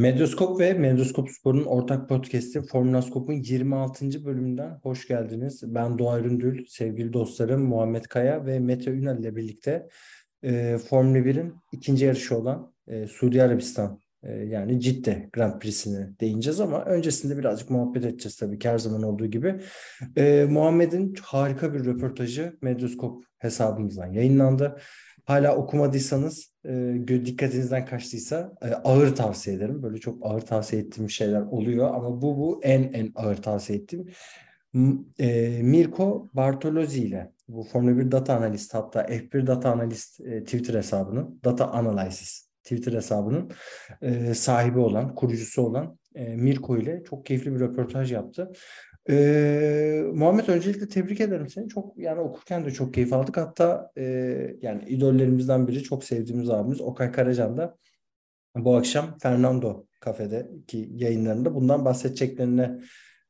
Medyaskop 0.00 0.60
ve 0.60 0.74
Medyaskop 0.74 1.30
Spor'un 1.30 1.64
ortak 1.64 2.08
podcast'i 2.08 2.62
Formula 2.62 3.02
Scope'un 3.02 3.42
26. 3.42 4.24
bölümünden 4.24 4.78
hoş 4.82 5.08
geldiniz. 5.08 5.74
Ben 5.74 5.98
Doğa 5.98 6.20
Üründül, 6.20 6.66
sevgili 6.68 7.12
dostlarım 7.12 7.62
Muhammed 7.62 8.04
Kaya 8.04 8.46
ve 8.46 8.58
Mete 8.58 8.90
Ünal 8.90 9.18
ile 9.18 9.36
birlikte 9.36 9.88
e, 10.42 10.78
Formula 10.78 11.18
1'in 11.18 11.54
ikinci 11.72 12.04
yarışı 12.04 12.38
olan 12.38 12.72
e, 12.88 13.06
Suudi 13.06 13.42
Arabistan 13.42 14.00
e, 14.22 14.32
yani 14.32 14.80
Cidde 14.80 15.28
Grand 15.32 15.60
Prix'sine 15.60 16.10
değineceğiz 16.20 16.60
ama 16.60 16.84
öncesinde 16.84 17.38
birazcık 17.38 17.70
muhabbet 17.70 18.04
edeceğiz 18.04 18.36
tabii 18.36 18.58
ki 18.58 18.68
her 18.68 18.78
zaman 18.78 19.02
olduğu 19.02 19.26
gibi. 19.26 19.60
E, 20.16 20.46
Muhammed'in 20.50 21.14
harika 21.22 21.74
bir 21.74 21.84
röportajı 21.84 22.56
Medyaskop 22.62 23.24
hesabımızdan 23.38 24.12
yayınlandı. 24.12 24.76
Hala 25.30 25.56
okumadıysanız, 25.56 26.52
e, 26.64 26.94
dikkatinizden 27.08 27.86
kaçtıysa 27.86 28.52
e, 28.62 28.66
ağır 28.66 29.14
tavsiye 29.14 29.56
ederim. 29.56 29.82
Böyle 29.82 29.98
çok 29.98 30.26
ağır 30.26 30.40
tavsiye 30.40 30.82
ettiğim 30.82 31.10
şeyler 31.10 31.40
oluyor 31.40 31.94
ama 31.94 32.22
bu 32.22 32.38
bu 32.38 32.60
en 32.62 32.82
en 32.82 33.12
ağır 33.14 33.36
tavsiye 33.36 33.78
ettiğim. 33.78 34.06
E, 35.18 35.60
Mirko 35.62 36.28
Bartolozzi 36.34 37.04
ile 37.04 37.32
bu 37.48 37.62
Formula 37.62 37.98
1 37.98 38.10
data 38.12 38.36
analist 38.36 38.74
hatta 38.74 39.02
F1 39.02 39.46
data 39.46 39.72
analist 39.72 40.20
e, 40.20 40.44
Twitter 40.44 40.74
hesabının 40.74 41.40
data 41.44 41.70
analysis 41.70 42.50
Twitter 42.62 42.92
hesabının 42.92 43.50
e, 44.02 44.34
sahibi 44.34 44.78
olan, 44.78 45.14
kurucusu 45.14 45.62
olan 45.62 45.98
e, 46.14 46.36
Mirko 46.36 46.76
ile 46.76 47.02
çok 47.04 47.26
keyifli 47.26 47.54
bir 47.54 47.60
röportaj 47.60 48.12
yaptı. 48.12 48.52
Ee, 49.08 50.04
Muhammed 50.14 50.48
öncelikle 50.48 50.88
tebrik 50.88 51.20
ederim 51.20 51.48
seni. 51.48 51.68
Çok 51.68 51.98
yani 51.98 52.20
okurken 52.20 52.64
de 52.64 52.70
çok 52.70 52.94
keyif 52.94 53.12
aldık. 53.12 53.36
Hatta 53.36 53.90
e, 53.96 54.04
yani 54.62 54.84
idollerimizden 54.88 55.68
biri 55.68 55.82
çok 55.82 56.04
sevdiğimiz 56.04 56.50
abimiz 56.50 56.80
Okay 56.80 57.12
Karacan 57.12 57.56
da 57.56 57.76
bu 58.56 58.76
akşam 58.76 59.18
Fernando 59.18 59.86
kafedeki 60.00 60.88
yayınlarında 60.94 61.54
bundan 61.54 61.84
bahsedeceklerine 61.84 62.80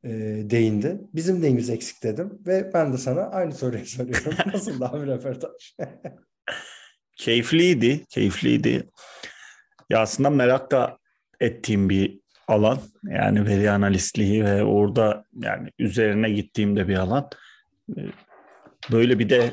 e, 0.04 0.10
değindi. 0.50 1.00
Bizim 1.14 1.42
neyimiz 1.42 1.70
eksik 1.70 2.02
dedim 2.02 2.38
ve 2.46 2.70
ben 2.74 2.92
de 2.92 2.98
sana 2.98 3.20
aynı 3.20 3.54
soruyu 3.54 3.86
soruyorum. 3.86 4.32
Nasıl 4.52 4.80
daha 4.80 5.02
bir 5.02 5.06
röportaj? 5.06 5.76
Keyifliydi, 7.16 8.04
keyifliydi. 8.04 8.88
Ya 9.90 10.00
aslında 10.00 10.30
merak 10.30 10.70
da 10.70 10.98
ettiğim 11.40 11.88
bir 11.90 12.20
alan. 12.50 12.78
Yani 13.04 13.46
veri 13.46 13.70
analistliği 13.70 14.44
ve 14.44 14.64
orada 14.64 15.24
yani 15.42 15.70
üzerine 15.78 16.30
gittiğimde 16.30 16.88
bir 16.88 16.96
alan. 16.96 17.28
Ee, 17.96 18.00
Böyle 18.92 19.18
bir 19.18 19.28
de 19.28 19.52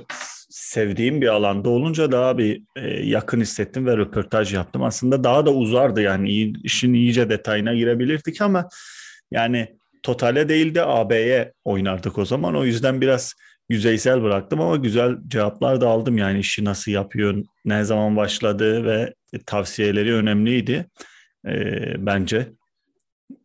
sevdiğim 0.50 1.22
bir 1.22 1.28
alanda 1.28 1.70
olunca 1.70 2.12
daha 2.12 2.38
bir 2.38 2.62
e, 2.76 2.88
yakın 2.90 3.42
hissettim 3.42 3.86
ve 3.86 3.98
röportaj 3.98 4.54
yaptım. 4.54 4.84
Aslında 4.84 5.24
daha 5.24 5.46
da 5.46 5.54
uzardı 5.54 6.02
yani 6.02 6.54
işin 6.64 6.94
iyice 6.94 7.30
detayına 7.30 7.74
girebilirdik 7.74 8.42
ama 8.42 8.70
yani 9.32 9.78
totale 10.04 10.50
değil 10.50 10.76
de 10.76 10.86
AB'ye 10.86 11.54
oynardık 11.64 12.18
o 12.18 12.26
zaman. 12.26 12.56
O 12.56 12.66
yüzden 12.66 13.02
biraz 13.02 13.34
yüzeysel 13.70 14.24
bıraktım 14.24 14.62
ama 14.62 14.76
güzel 14.76 15.16
cevaplar 15.28 15.82
da 15.82 15.90
aldım. 15.90 16.18
Yani 16.18 16.40
işi 16.40 16.66
nasıl 16.66 16.92
yapıyor, 16.92 17.44
ne 17.66 17.84
zaman 17.84 18.16
başladı 18.16 18.86
ve 18.86 19.14
tavsiyeleri 19.46 20.14
önemliydi 20.14 20.86
e, 21.48 22.06
bence. 22.06 22.48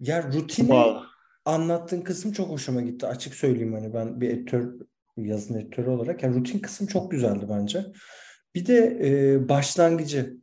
Ya 0.00 0.22
rutini 0.32 0.68
Vallahi. 0.68 1.04
anlattığın 1.44 2.00
kısım 2.00 2.32
çok 2.32 2.48
hoşuma 2.48 2.80
gitti. 2.80 3.06
Açık 3.06 3.34
söyleyeyim 3.34 3.72
hani 3.72 3.94
ben 3.94 4.20
bir 4.20 4.30
editör, 4.30 4.74
yazın 5.16 5.54
editörü 5.54 5.90
olarak. 5.90 6.22
Yani 6.22 6.36
rutin 6.36 6.58
kısım 6.58 6.86
çok 6.86 7.10
güzeldi 7.10 7.46
bence. 7.50 7.86
Bir 8.54 8.66
de 8.66 8.98
e, 9.02 9.48
başlangıcı 9.48 10.36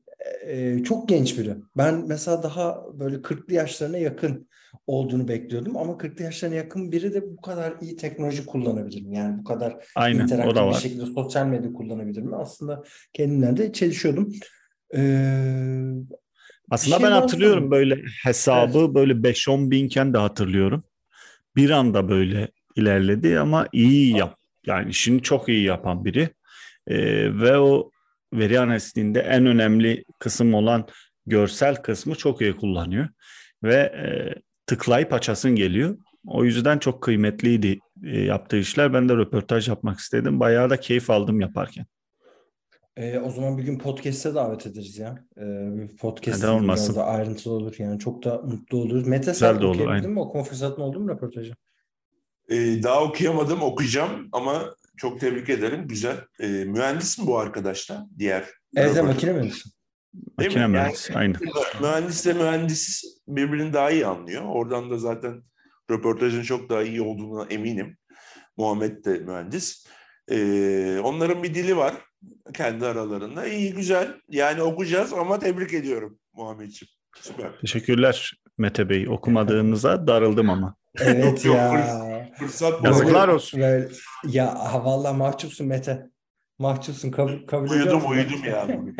e, 0.45 0.83
çok 0.83 1.09
genç 1.09 1.37
biri. 1.37 1.55
Ben 1.77 2.07
mesela 2.07 2.43
daha 2.43 2.85
böyle 2.99 3.15
40'lı 3.15 3.53
yaşlarına 3.53 3.97
yakın 3.97 4.49
olduğunu 4.87 5.27
bekliyordum 5.27 5.77
ama 5.77 5.93
40'lı 5.93 6.23
yaşlarına 6.23 6.55
yakın 6.55 6.91
biri 6.91 7.13
de 7.13 7.37
bu 7.37 7.41
kadar 7.41 7.73
iyi 7.81 7.95
teknoloji 7.95 8.45
kullanabilir 8.45 9.01
mi? 9.01 9.17
Yani 9.17 9.39
bu 9.39 9.43
kadar 9.43 9.85
Aynen 9.95 10.23
interaktif 10.23 10.55
bir 10.55 10.61
var. 10.61 10.73
şekilde 10.73 11.05
sosyal 11.05 11.45
medya 11.45 11.73
kullanabilir 11.73 12.21
mi? 12.21 12.35
Aslında 12.35 12.83
kendimden 13.13 13.57
de 13.57 13.73
çelişiyordum. 13.73 14.33
Ee, 14.95 15.91
Aslında 16.71 16.97
şey 16.97 17.05
ben 17.05 17.11
hatırlıyorum 17.11 17.69
sorayım. 17.69 17.71
böyle 17.71 18.03
hesabı 18.23 18.95
böyle 18.95 19.13
5-10 19.13 19.71
binken 19.71 20.13
de 20.13 20.17
hatırlıyorum. 20.17 20.83
Bir 21.55 21.69
anda 21.69 22.09
böyle 22.09 22.47
ilerledi 22.75 23.39
ama 23.39 23.67
iyi 23.71 24.17
yap. 24.17 24.37
Yani 24.65 24.89
işini 24.89 25.21
çok 25.21 25.49
iyi 25.49 25.63
yapan 25.63 26.05
biri. 26.05 26.29
Ee, 26.87 27.39
ve 27.41 27.57
o 27.57 27.91
veri 28.33 28.59
analistliğinde 28.59 29.19
en 29.19 29.45
önemli 29.45 30.05
kısım 30.19 30.53
olan 30.53 30.87
görsel 31.25 31.75
kısmı 31.75 32.15
çok 32.15 32.41
iyi 32.41 32.55
kullanıyor. 32.55 33.07
Ve 33.63 33.75
e, 33.75 34.35
tıklayıp 34.65 35.13
açasın 35.13 35.55
geliyor. 35.55 35.97
O 36.27 36.43
yüzden 36.43 36.77
çok 36.77 37.03
kıymetliydi 37.03 37.79
e, 38.03 38.19
yaptığı 38.19 38.57
işler. 38.57 38.93
Ben 38.93 39.09
de 39.09 39.15
röportaj 39.15 39.67
yapmak 39.67 39.99
istedim. 39.99 40.39
Bayağı 40.39 40.69
da 40.69 40.79
keyif 40.79 41.09
aldım 41.09 41.41
yaparken. 41.41 41.85
Ee, 42.99 43.19
o 43.19 43.29
zaman 43.31 43.57
bir 43.57 43.63
gün 43.63 43.77
podcast'e 43.79 44.35
davet 44.35 44.67
ederiz 44.67 44.97
ya. 44.97 45.25
Ee, 45.37 45.41
bir 45.77 45.97
podcast 45.97 46.43
Neden 46.43 46.53
olmasın? 46.53 46.95
da 46.95 47.05
ayrıntılı 47.05 47.53
olur 47.53 47.75
yani. 47.77 47.99
Çok 47.99 48.23
da 48.23 48.37
mutlu 48.37 48.77
oluruz. 48.77 49.07
Mete 49.07 49.31
Güzel 49.31 49.53
sen 49.53 49.61
de 49.61 49.65
olur, 49.65 49.75
okuyabildin 49.75 49.93
aynen. 50.03 50.11
mi? 50.11 50.19
Okuma 50.19 50.43
fırsatın 50.43 50.81
oldu 50.81 50.99
mu 50.99 51.09
röportajı? 51.09 51.53
Ee, 52.49 52.83
daha 52.83 53.03
okuyamadım, 53.03 53.61
okuyacağım 53.61 54.29
ama 54.31 54.75
çok 54.97 55.19
tebrik 55.19 55.49
ederim. 55.49 55.87
Güzel. 55.87 56.17
Ee, 56.39 56.47
mühendis 56.47 57.19
mi 57.19 57.27
bu 57.27 57.39
arkadaş 57.39 57.89
da? 57.89 58.07
Diğer. 58.17 58.45
Evet, 58.75 58.95
röportaj- 58.97 59.01
makine 59.05 59.33
mühendisi. 59.33 59.69
Makine 60.37 60.67
mi? 60.67 60.71
mühendisi, 60.73 61.13
aynen. 61.15 61.35
Mühendisle 61.81 62.33
mühendis 62.33 63.03
birbirini 63.27 63.73
daha 63.73 63.91
iyi 63.91 64.05
anlıyor. 64.05 64.43
Oradan 64.45 64.89
da 64.91 64.97
zaten 64.97 65.43
röportajın 65.91 66.43
çok 66.43 66.69
daha 66.69 66.83
iyi 66.83 67.01
olduğuna 67.01 67.45
eminim. 67.45 67.97
Muhammed 68.57 69.05
de 69.05 69.19
mühendis. 69.19 69.85
Ee, 70.31 70.99
onların 71.03 71.43
bir 71.43 71.55
dili 71.55 71.77
var 71.77 71.93
kendi 72.53 72.85
aralarında. 72.85 73.47
İyi, 73.47 73.73
güzel. 73.73 74.15
Yani 74.29 74.61
okuyacağız 74.61 75.13
ama 75.13 75.39
tebrik 75.39 75.73
ediyorum 75.73 76.19
Muhammedciğim. 76.33 76.89
Süper. 77.21 77.59
Teşekkürler 77.61 78.33
Mete 78.57 78.89
Bey. 78.89 79.07
Okumadığınıza 79.09 80.07
darıldım 80.07 80.49
ama. 80.49 80.75
Evet 80.99 81.45
Yok, 81.45 81.55
ya. 81.55 82.29
Fırsat 82.39 82.81
bu. 82.83 82.87
Yazıklar 82.87 83.27
olsun. 83.27 83.61
Böyle, 83.61 83.87
ya 84.27 84.73
ha, 84.73 84.85
vallahi 84.85 85.17
mahcupsun 85.17 85.67
Mete. 85.67 86.09
Mahcupsun 86.59 87.11
kabul, 87.11 87.47
kabul 87.47 87.65
ediyor 87.65 87.85
Uyudum 87.85 88.11
uyudum 88.11 88.43
ya 88.45 88.67
bugün. 88.77 88.95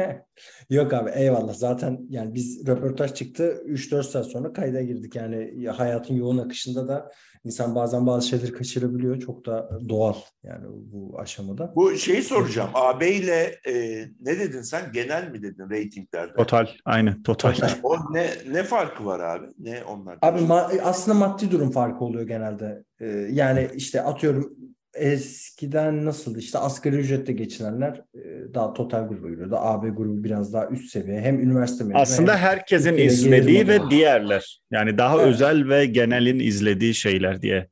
Yok 0.70 0.94
abi 0.94 1.10
eyvallah. 1.16 1.54
Zaten 1.54 2.00
yani 2.10 2.34
biz 2.34 2.68
röportaj 2.68 3.14
çıktı 3.14 3.64
3-4 3.68 4.04
saat 4.04 4.26
sonra 4.26 4.54
kayda 4.54 4.82
girdik. 4.82 5.16
Yani 5.16 5.54
ya 5.56 5.80
hayatın 5.80 6.16
yoğun 6.16 6.38
akışında 6.38 6.88
da 6.88 7.12
insan 7.44 7.76
bazen 7.76 8.08
bazı 8.08 8.28
şeyleri 8.28 8.52
kaçırabiliyor. 8.54 9.20
Çok 9.20 9.46
da 9.46 9.70
doğal 9.90 10.16
yani 10.44 10.66
bu 10.70 11.20
aşamada. 11.20 11.74
Bu 11.76 11.96
şeyi 11.96 12.24
soracağım. 12.24 12.70
AB 12.74 13.12
ile 13.12 13.56
e, 13.68 13.74
ne 14.22 14.40
dedin 14.40 14.62
sen? 14.62 14.92
Genel 14.94 15.32
mi 15.32 15.44
dedin 15.44 15.70
reytinglerde? 15.70 16.34
Total. 16.34 16.68
Aynen 16.86 17.24
total. 17.24 17.54
O 17.84 17.96
ne 18.14 18.30
ne 18.52 18.64
farkı 18.64 19.06
var 19.06 19.20
abi? 19.20 19.48
Ne 19.60 19.84
onlar? 19.84 20.18
Abi 20.22 20.40
ma- 20.40 20.82
aslında 20.82 21.18
maddi 21.18 21.52
durum 21.52 21.72
farkı 21.72 22.06
oluyor 22.06 22.28
genelde. 22.28 22.84
Ee, 23.02 23.08
yani 23.32 23.70
işte 23.76 24.02
atıyorum 24.02 24.54
eskiden 24.94 26.06
nasıldı 26.06 26.40
işte 26.40 26.58
asgari 26.60 26.96
ücretle 26.96 27.34
geçinenler 27.34 28.04
e, 28.16 28.54
daha 28.54 28.74
total 28.74 29.08
gruba 29.08 29.30
giriyordu. 29.30 29.56
AB 29.58 29.90
grubu 29.90 30.24
biraz 30.24 30.54
daha 30.54 30.68
üst 30.68 30.92
seviye. 30.92 31.22
Hem 31.22 31.40
üniversite 31.40 31.84
mezunu 31.84 32.02
Aslında 32.02 32.32
hem 32.34 32.40
herkesin 32.40 32.98
izlediği 32.98 33.68
ve 33.68 33.78
modeli. 33.78 33.92
diğerler. 33.92 34.62
Yani 34.72 34.98
daha 34.98 35.16
Evet. 35.16 35.28
özel 35.28 35.70
ve 35.70 35.86
genelin 35.86 36.40
izlediği 36.40 36.94
şeyler 36.94 37.42
diye 37.42 37.68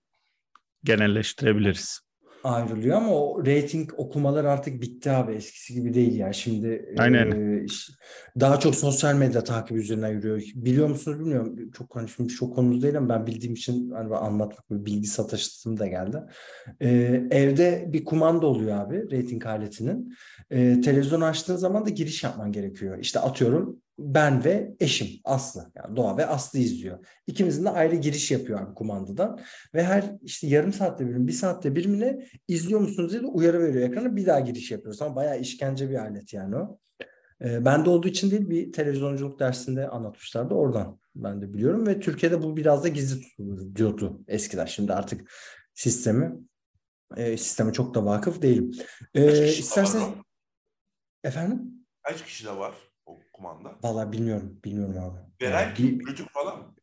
genelleştirebiliriz. 0.83 1.99
Ayrılıyor 2.43 2.97
ama 2.97 3.15
o 3.15 3.45
rating 3.45 3.91
okumalar 3.97 4.45
artık 4.45 4.81
bitti 4.81 5.11
abi. 5.11 5.33
Eskisi 5.33 5.73
gibi 5.73 5.93
değil 5.93 6.15
yani. 6.15 6.35
Şimdi 6.35 6.95
Aynen. 6.97 7.31
e, 7.31 7.65
daha 8.39 8.59
çok 8.59 8.75
sosyal 8.75 9.15
medya 9.15 9.43
takip 9.43 9.77
üzerinden 9.77 10.09
yürüyor. 10.09 10.41
Biliyor 10.55 10.87
musunuz 10.87 11.19
bilmiyorum. 11.19 11.71
Çok 11.77 11.95
hani 11.95 12.09
şimdi 12.09 12.33
çok 12.33 12.55
konumuz 12.55 12.83
değil 12.83 12.97
ama 12.97 13.09
ben 13.09 13.27
bildiğim 13.27 13.53
için 13.53 13.91
hani 13.91 14.15
anlatmak 14.15 14.71
bir 14.71 14.85
bilgi 14.85 15.07
sataşım 15.07 15.79
da 15.79 15.87
geldi. 15.87 16.17
E, 16.81 16.89
evde 17.31 17.85
bir 17.87 18.05
kumanda 18.05 18.47
oluyor 18.47 18.77
abi 18.77 19.11
rating 19.11 19.45
aletinin. 19.45 20.13
E, 20.49 20.81
televizyon 20.81 21.21
açtığın 21.21 21.55
zaman 21.55 21.85
da 21.85 21.89
giriş 21.89 22.23
yapman 22.23 22.51
gerekiyor. 22.51 22.97
İşte 22.97 23.19
atıyorum 23.19 23.81
ben 23.99 24.43
ve 24.43 24.75
eşim 24.79 25.07
Aslı. 25.23 25.71
Yani 25.75 25.95
Doğa 25.95 26.17
ve 26.17 26.25
Aslı 26.25 26.59
izliyor. 26.59 27.05
İkimizin 27.27 27.65
de 27.65 27.69
ayrı 27.69 27.95
giriş 27.95 28.31
yapıyor 28.31 28.61
abi 28.61 28.73
kumandadan. 28.73 29.39
Ve 29.73 29.83
her 29.83 30.15
işte 30.21 30.47
yarım 30.47 30.73
saatte 30.73 31.07
bir 31.07 31.27
bir 31.27 31.33
saatte 31.33 31.75
bir 31.75 31.85
mi 31.85 31.99
ne 31.99 32.27
izliyor 32.47 32.79
musunuz 32.79 33.11
diye 33.11 33.21
de 33.21 33.25
uyarı 33.25 33.63
veriyor 33.63 33.89
ekrana. 33.89 34.15
Bir 34.15 34.25
daha 34.25 34.39
giriş 34.39 34.71
yapıyoruz. 34.71 35.01
Ama 35.01 35.15
bayağı 35.15 35.39
işkence 35.39 35.89
bir 35.89 35.95
alet 35.95 36.33
yani 36.33 36.55
o. 36.55 36.79
E, 37.41 37.65
bende 37.65 37.89
olduğu 37.89 38.07
için 38.07 38.31
değil 38.31 38.49
bir 38.49 38.71
televizyonculuk 38.71 39.39
dersinde 39.39 39.87
anlatmışlardı. 39.87 40.53
Oradan 40.53 40.99
ben 41.15 41.41
de 41.41 41.53
biliyorum 41.53 41.87
ve 41.87 41.99
Türkiye'de 41.99 42.43
bu 42.43 42.57
biraz 42.57 42.83
da 42.83 42.87
gizli 42.87 43.21
tutulur 43.21 43.75
diyordu 43.75 44.21
eskiden. 44.27 44.65
Şimdi 44.65 44.93
artık 44.93 45.31
sistemi 45.73 46.35
e, 47.17 47.37
sisteme 47.37 47.73
çok 47.73 47.95
da 47.95 48.05
vakıf 48.05 48.41
değilim. 48.41 48.71
E, 49.13 49.27
kişi 49.27 49.59
isterseniz 49.59 50.07
efendim 51.23 51.61
Kaç 52.03 52.25
kişi 52.25 52.45
de 52.45 52.57
var 52.57 52.73
kumanda? 53.37 53.75
Valla 53.83 54.11
bilmiyorum. 54.11 54.59
Bilmiyorum 54.65 54.97
abi. 54.97 55.19
Veren 55.41 55.61
Yani 55.61 55.73
kim? 55.73 56.07
Rütük 56.07 56.29
falan 56.33 56.57
mı? 56.57 56.73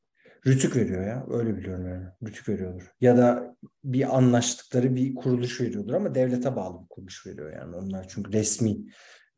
Rütük 0.46 0.76
veriyor 0.76 1.06
ya. 1.06 1.26
Öyle 1.30 1.56
biliyorum 1.56 1.88
yani. 1.88 2.06
Rütük 2.26 2.48
veriyordur. 2.48 2.92
Ya 3.00 3.16
da 3.16 3.56
bir 3.84 4.16
anlaştıkları 4.16 4.96
bir 4.96 5.14
kuruluş 5.14 5.60
veriyordur 5.60 5.94
ama 5.94 6.14
devlete 6.14 6.56
bağlı 6.56 6.82
bir 6.82 6.88
kuruluş 6.88 7.26
veriyor 7.26 7.52
yani. 7.52 7.76
Onlar 7.76 8.06
çünkü 8.08 8.32
resmi 8.32 8.76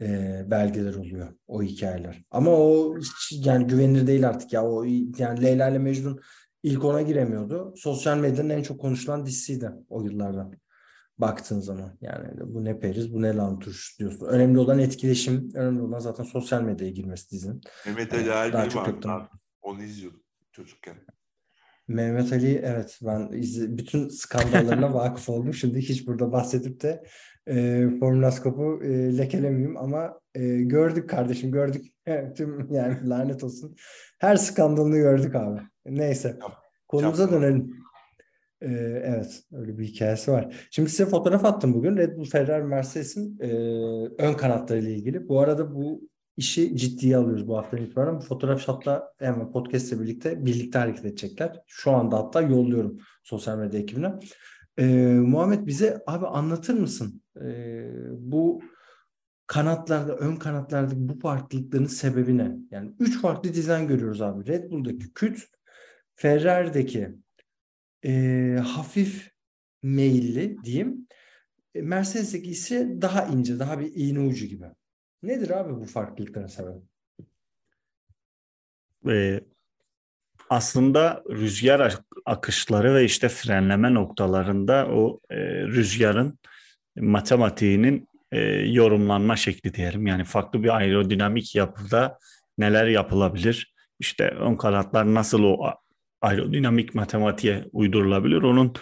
e, 0.01 0.43
belgeler 0.47 0.95
oluyor 0.95 1.29
o 1.47 1.63
hikayeler. 1.63 2.25
Ama 2.31 2.51
o 2.51 2.97
hiç 2.99 3.47
yani 3.47 3.67
güvenilir 3.67 4.07
değil 4.07 4.29
artık 4.29 4.53
ya. 4.53 4.65
O 4.65 4.85
yani 5.19 5.43
Leyla 5.43 5.69
ile 5.69 5.79
Mecnun 5.79 6.21
ilk 6.63 6.85
ona 6.85 7.03
giremiyordu. 7.03 7.75
Sosyal 7.77 8.19
medyanın 8.19 8.51
en 8.51 8.63
çok 8.63 8.81
konuşulan 8.81 9.27
dizisiydi 9.27 9.71
o 9.89 10.03
yıllarda. 10.03 10.51
Baktığın 11.19 11.61
zaman 11.61 11.99
yani 12.01 12.29
bu 12.41 12.65
ne 12.65 12.79
periz 12.79 13.15
bu 13.15 13.23
ne 13.23 13.37
lan 13.37 13.59
turşusu 13.59 13.99
diyorsun. 13.99 14.27
Önemli 14.27 14.59
olan 14.59 14.79
etkileşim, 14.79 15.51
önemli 15.55 15.83
olan 15.83 15.99
zaten 15.99 16.25
sosyal 16.25 16.63
medyaya 16.63 16.93
girmesi 16.93 17.31
dizinin. 17.31 17.61
Mehmet 17.87 18.15
Evet, 18.15 18.29
Ali 18.29 18.53
daha 18.53 18.63
Erbil 18.63 18.71
çok 18.71 19.07
vardı. 19.07 19.29
Onu 19.63 19.83
izliyordum 19.83 20.23
çocukken. 20.53 20.97
Mehmet 21.89 22.33
Ali 22.33 22.63
evet 22.65 22.99
ben 23.03 23.29
izle- 23.33 23.79
bütün 23.79 24.09
skandallarına 24.09 24.95
vakıf 24.95 25.29
oldum. 25.29 25.55
Şimdi 25.55 25.79
hiç 25.79 26.07
burada 26.07 26.33
bahsedip 26.33 26.83
de 26.83 27.05
e, 27.47 27.89
Formülaskop'u 28.01 28.85
e, 28.85 29.19
lekelemeyeyim 29.19 29.77
ama 29.77 30.21
e, 30.35 30.57
gördük 30.63 31.11
kardeşim 31.11 31.51
gördük. 31.51 31.87
Tüm 32.37 32.73
yani 32.73 33.09
lanet 33.09 33.45
olsun. 33.45 33.77
Her 34.19 34.37
skandalını 34.37 34.97
gördük 34.97 35.35
abi. 35.35 35.61
Neyse. 35.87 36.39
Konumuza 36.89 37.31
dönelim. 37.31 37.77
E, 38.61 38.67
evet 39.05 39.43
öyle 39.53 39.79
bir 39.79 39.85
hikayesi 39.85 40.33
var. 40.33 40.69
Şimdi 40.71 40.91
size 40.91 41.07
fotoğraf 41.07 41.45
attım 41.45 41.75
bugün. 41.75 41.97
Red 41.97 42.17
Bull, 42.17 42.25
Ferrari, 42.25 42.65
Mercedes'in 42.65 43.39
e, 43.41 43.49
ön 44.19 44.35
kanatlarıyla 44.35 44.91
ilgili. 44.91 45.29
Bu 45.29 45.41
arada 45.41 45.75
bu 45.75 46.09
işi 46.37 46.77
ciddiye 46.77 47.17
alıyoruz 47.17 47.49
bu 47.49 47.57
haftadan 47.57 47.85
itibaren. 47.85 48.17
Bu 48.17 48.21
fotoğraf 48.21 48.69
hatta 48.69 49.13
hemen 49.19 49.53
podcast 49.53 49.93
ile 49.93 50.01
birlikte 50.01 50.47
birlikte 50.47 50.79
hareket 50.79 51.05
edecekler. 51.05 51.61
Şu 51.67 51.91
anda 51.91 52.19
hatta 52.19 52.43
yolluyorum 52.43 52.99
sosyal 53.23 53.59
medya 53.59 53.81
ekibine. 53.81 54.15
Ee, 54.79 54.85
Muhammed 55.15 55.67
bize 55.67 56.03
abi 56.07 56.27
anlatır 56.27 56.75
mısın? 56.75 57.23
Ee, 57.43 57.91
bu 58.13 58.63
kanatlarda, 59.47 60.17
ön 60.17 60.37
kanatlardaki 60.37 61.09
bu 61.09 61.19
farklılıkların 61.21 61.87
sebebi 61.87 62.39
ne? 62.39 62.57
Yani 62.71 62.95
üç 63.01 63.21
farklı 63.21 63.55
dizayn 63.55 63.89
görüyoruz 63.89 64.23
abi. 64.23 64.47
Red 64.47 64.71
Bull'daki 64.71 65.13
küt, 65.15 65.45
Ferrari'deki 66.15 67.17
ee, 68.05 68.59
hafif 68.65 69.31
meyilli 69.83 70.63
diyeyim. 70.65 71.09
E, 71.75 71.83
Mercedes'teki 71.83 72.51
ise 72.51 72.89
daha 73.01 73.27
ince, 73.27 73.59
daha 73.59 73.81
bir 73.81 73.93
iğne 73.95 74.21
ucu 74.21 74.47
gibi. 74.47 74.67
Nedir 75.23 75.51
abi 75.51 75.81
bu 75.81 75.85
farklılıkların 75.85 76.47
sebebi? 76.47 76.79
Ee, 79.09 79.41
aslında 80.51 81.23
rüzgar 81.31 81.81
ak- 81.81 82.05
akışları 82.27 82.95
ve 82.95 83.05
işte 83.05 83.29
frenleme 83.29 83.95
noktalarında 83.95 84.87
o 84.89 85.21
e, 85.31 85.37
rüzgarın 85.63 86.39
matematiğinin 86.97 88.09
e, 88.33 88.41
yorumlanma 88.51 89.37
şekli 89.37 89.75
diyelim. 89.75 90.07
Yani 90.07 90.25
farklı 90.25 90.63
bir 90.63 90.77
aerodinamik 90.77 91.55
yapıda 91.55 92.19
neler 92.59 92.87
yapılabilir? 92.87 93.75
İşte 93.99 94.29
ön 94.29 94.57
kanatlar 94.57 95.15
nasıl 95.15 95.43
o 95.43 95.75
aerodinamik 96.21 96.95
matematiğe 96.95 97.65
uydurulabilir? 97.73 98.43
Onun 98.43 98.75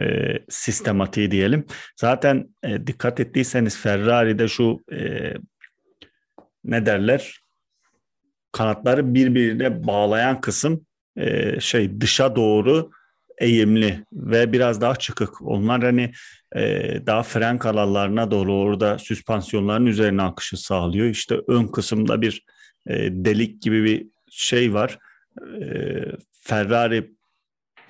e, 0.00 0.38
sistematiği 0.48 1.30
diyelim. 1.30 1.66
Zaten 1.96 2.48
e, 2.62 2.86
dikkat 2.86 3.20
ettiyseniz 3.20 3.78
Ferrari'de 3.78 4.48
şu 4.48 4.80
e, 4.92 5.32
ne 6.64 6.86
derler? 6.86 7.40
Kanatları 8.52 9.14
birbirine 9.14 9.86
bağlayan 9.86 10.40
kısım 10.40 10.86
e, 11.16 11.60
şey 11.60 12.00
dışa 12.00 12.36
doğru 12.36 12.90
eğimli 13.38 14.04
ve 14.12 14.52
biraz 14.52 14.80
daha 14.80 14.96
çıkık. 14.96 15.42
Onlar 15.42 15.82
hani 15.82 16.12
e, 16.56 16.62
daha 17.06 17.22
fren 17.22 17.58
kanallarına 17.58 18.30
doğru 18.30 18.54
orada 18.54 18.98
süspansiyonların 18.98 19.86
üzerine 19.86 20.22
akışı 20.22 20.56
sağlıyor. 20.56 21.06
İşte 21.06 21.36
ön 21.48 21.66
kısımda 21.66 22.22
bir 22.22 22.44
e, 22.86 22.94
delik 23.12 23.62
gibi 23.62 23.84
bir 23.84 24.06
şey 24.30 24.74
var. 24.74 24.98
E, 25.60 25.66
Ferrari 26.46 27.10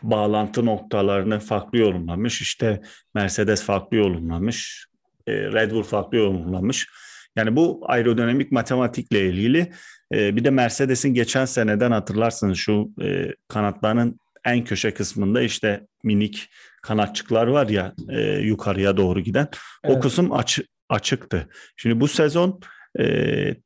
bağlantı 0.02 0.66
noktalarını 0.66 1.40
farklı 1.40 1.78
yorumlamış. 1.78 2.40
İşte 2.40 2.80
Mercedes 3.14 3.62
farklı 3.62 3.96
yorumlamış. 3.96 4.86
E, 5.26 5.32
Red 5.32 5.70
Bull 5.70 5.82
farklı 5.82 6.18
yorumlamış. 6.18 6.88
Yani 7.36 7.56
bu 7.56 7.84
aerodinamik 7.88 8.52
matematikle 8.52 9.26
ilgili. 9.26 9.72
E, 10.14 10.36
bir 10.36 10.44
de 10.44 10.50
Mercedes'in 10.50 11.14
geçen 11.14 11.44
seneden 11.44 11.90
hatırlarsınız 11.90 12.58
şu 12.58 12.90
e, 13.02 13.34
kanatlarının 13.48 14.20
en 14.44 14.64
köşe 14.64 14.94
kısmında 14.94 15.42
işte 15.42 15.86
minik 16.04 16.48
kanatçıklar 16.82 17.46
var 17.46 17.68
ya 17.68 17.94
e, 18.08 18.20
yukarıya 18.38 18.96
doğru 18.96 19.20
giden. 19.20 19.48
O 19.84 19.92
Evet. 19.92 20.02
kısım 20.02 20.32
açı, 20.32 20.66
açıktı. 20.88 21.48
Şimdi 21.76 22.00
bu 22.00 22.08
sezon 22.08 22.60
e, 23.00 23.56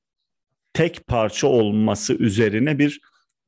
tek 0.73 1.07
parça 1.07 1.47
olması 1.47 2.15
üzerine 2.15 2.79
bir 2.79 3.01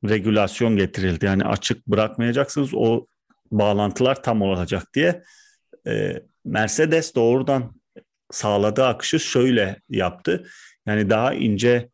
regülasyon 0.09 0.77
getirildi. 0.77 1.25
Yani 1.25 1.43
açık 1.43 1.87
bırakmayacaksınız 1.87 2.69
o 2.73 3.05
bağlantılar 3.51 4.23
tam 4.23 4.41
olacak 4.41 4.87
diye. 4.93 5.23
E, 5.87 6.21
Mercedes 6.45 7.15
doğrudan 7.15 7.75
sağladığı 8.31 8.85
akışı 8.85 9.19
şöyle 9.19 9.81
yaptı. 9.89 10.47
Yani 10.85 11.09
daha 11.09 11.33
ince 11.33 11.89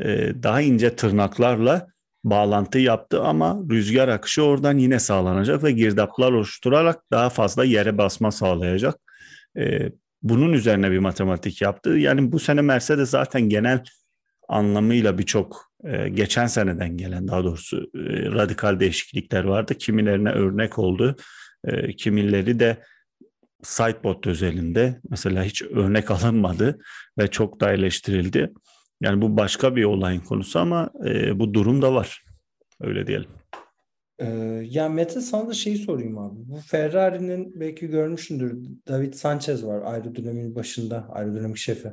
e, 0.00 0.32
daha 0.42 0.60
ince 0.60 0.96
tırnaklarla 0.96 1.86
bağlantı 2.24 2.78
yaptı 2.78 3.22
ama 3.22 3.58
rüzgar 3.70 4.08
akışı 4.08 4.42
oradan 4.42 4.78
yine 4.78 4.98
sağlanacak 4.98 5.64
ve 5.64 5.72
girdaplar 5.72 6.32
oluşturarak 6.32 7.02
daha 7.10 7.30
fazla 7.30 7.64
yere 7.64 7.98
basma 7.98 8.30
sağlayacak. 8.30 8.94
E, 9.56 9.92
bunun 10.22 10.52
üzerine 10.52 10.90
bir 10.90 10.98
matematik 10.98 11.62
yaptı. 11.62 11.90
Yani 11.90 12.32
bu 12.32 12.38
sene 12.38 12.60
Mercedes 12.60 13.10
zaten 13.10 13.42
genel 13.42 13.84
anlamıyla 14.48 15.18
birçok 15.18 15.69
e, 15.84 16.08
geçen 16.08 16.46
seneden 16.46 16.96
gelen 16.96 17.28
daha 17.28 17.44
doğrusu 17.44 17.90
e, 17.94 18.00
radikal 18.32 18.80
değişiklikler 18.80 19.44
vardı. 19.44 19.74
Kimilerine 19.74 20.30
örnek 20.30 20.78
oldu. 20.78 21.16
E, 21.64 21.96
kimileri 21.96 22.60
de 22.60 22.82
sidebot 23.62 24.26
özelinde 24.26 25.00
mesela 25.10 25.44
hiç 25.44 25.62
örnek 25.62 26.10
alınmadı 26.10 26.78
ve 27.18 27.26
çok 27.26 27.60
da 27.60 27.72
eleştirildi. 27.72 28.52
Yani 29.00 29.22
bu 29.22 29.36
başka 29.36 29.76
bir 29.76 29.84
olayın 29.84 30.20
konusu 30.20 30.58
ama 30.58 30.90
e, 31.06 31.38
bu 31.38 31.54
durum 31.54 31.82
da 31.82 31.94
var. 31.94 32.24
Öyle 32.80 33.06
diyelim. 33.06 33.28
Ee, 34.18 34.26
ya 34.64 34.88
Mete 34.88 35.20
sana 35.20 35.48
da 35.48 35.54
şeyi 35.54 35.76
sorayım 35.78 36.18
abi. 36.18 36.34
Bu 36.36 36.56
Ferrari'nin 36.56 37.60
belki 37.60 37.86
görmüşsündür. 37.86 38.58
David 38.88 39.14
Sanchez 39.14 39.66
var 39.66 39.82
aerodinamiğin 39.92 40.54
başında 40.54 41.08
aerodinamik 41.08 41.56
şefi. 41.56 41.92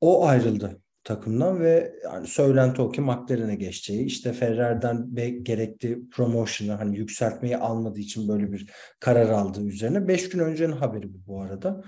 O 0.00 0.26
ayrıldı 0.26 0.80
takımdan 1.04 1.60
ve 1.60 1.94
yani 2.04 2.26
söylenti 2.26 2.82
o 2.82 2.90
ki 2.92 3.00
McLaren'e 3.00 3.54
geçeceği. 3.54 4.04
İşte 4.04 4.32
Ferrari'den 4.32 5.16
be- 5.16 5.30
gerekli 5.30 6.08
promotion'ı 6.08 6.72
hani 6.72 6.98
yükseltmeyi 6.98 7.56
almadığı 7.56 8.00
için 8.00 8.28
böyle 8.28 8.52
bir 8.52 8.70
karar 9.00 9.28
aldığı 9.30 9.64
üzerine. 9.66 10.08
Beş 10.08 10.28
gün 10.28 10.38
öncenin 10.38 10.72
haberi 10.72 11.14
bu 11.14 11.18
bu 11.26 11.40
arada. 11.42 11.82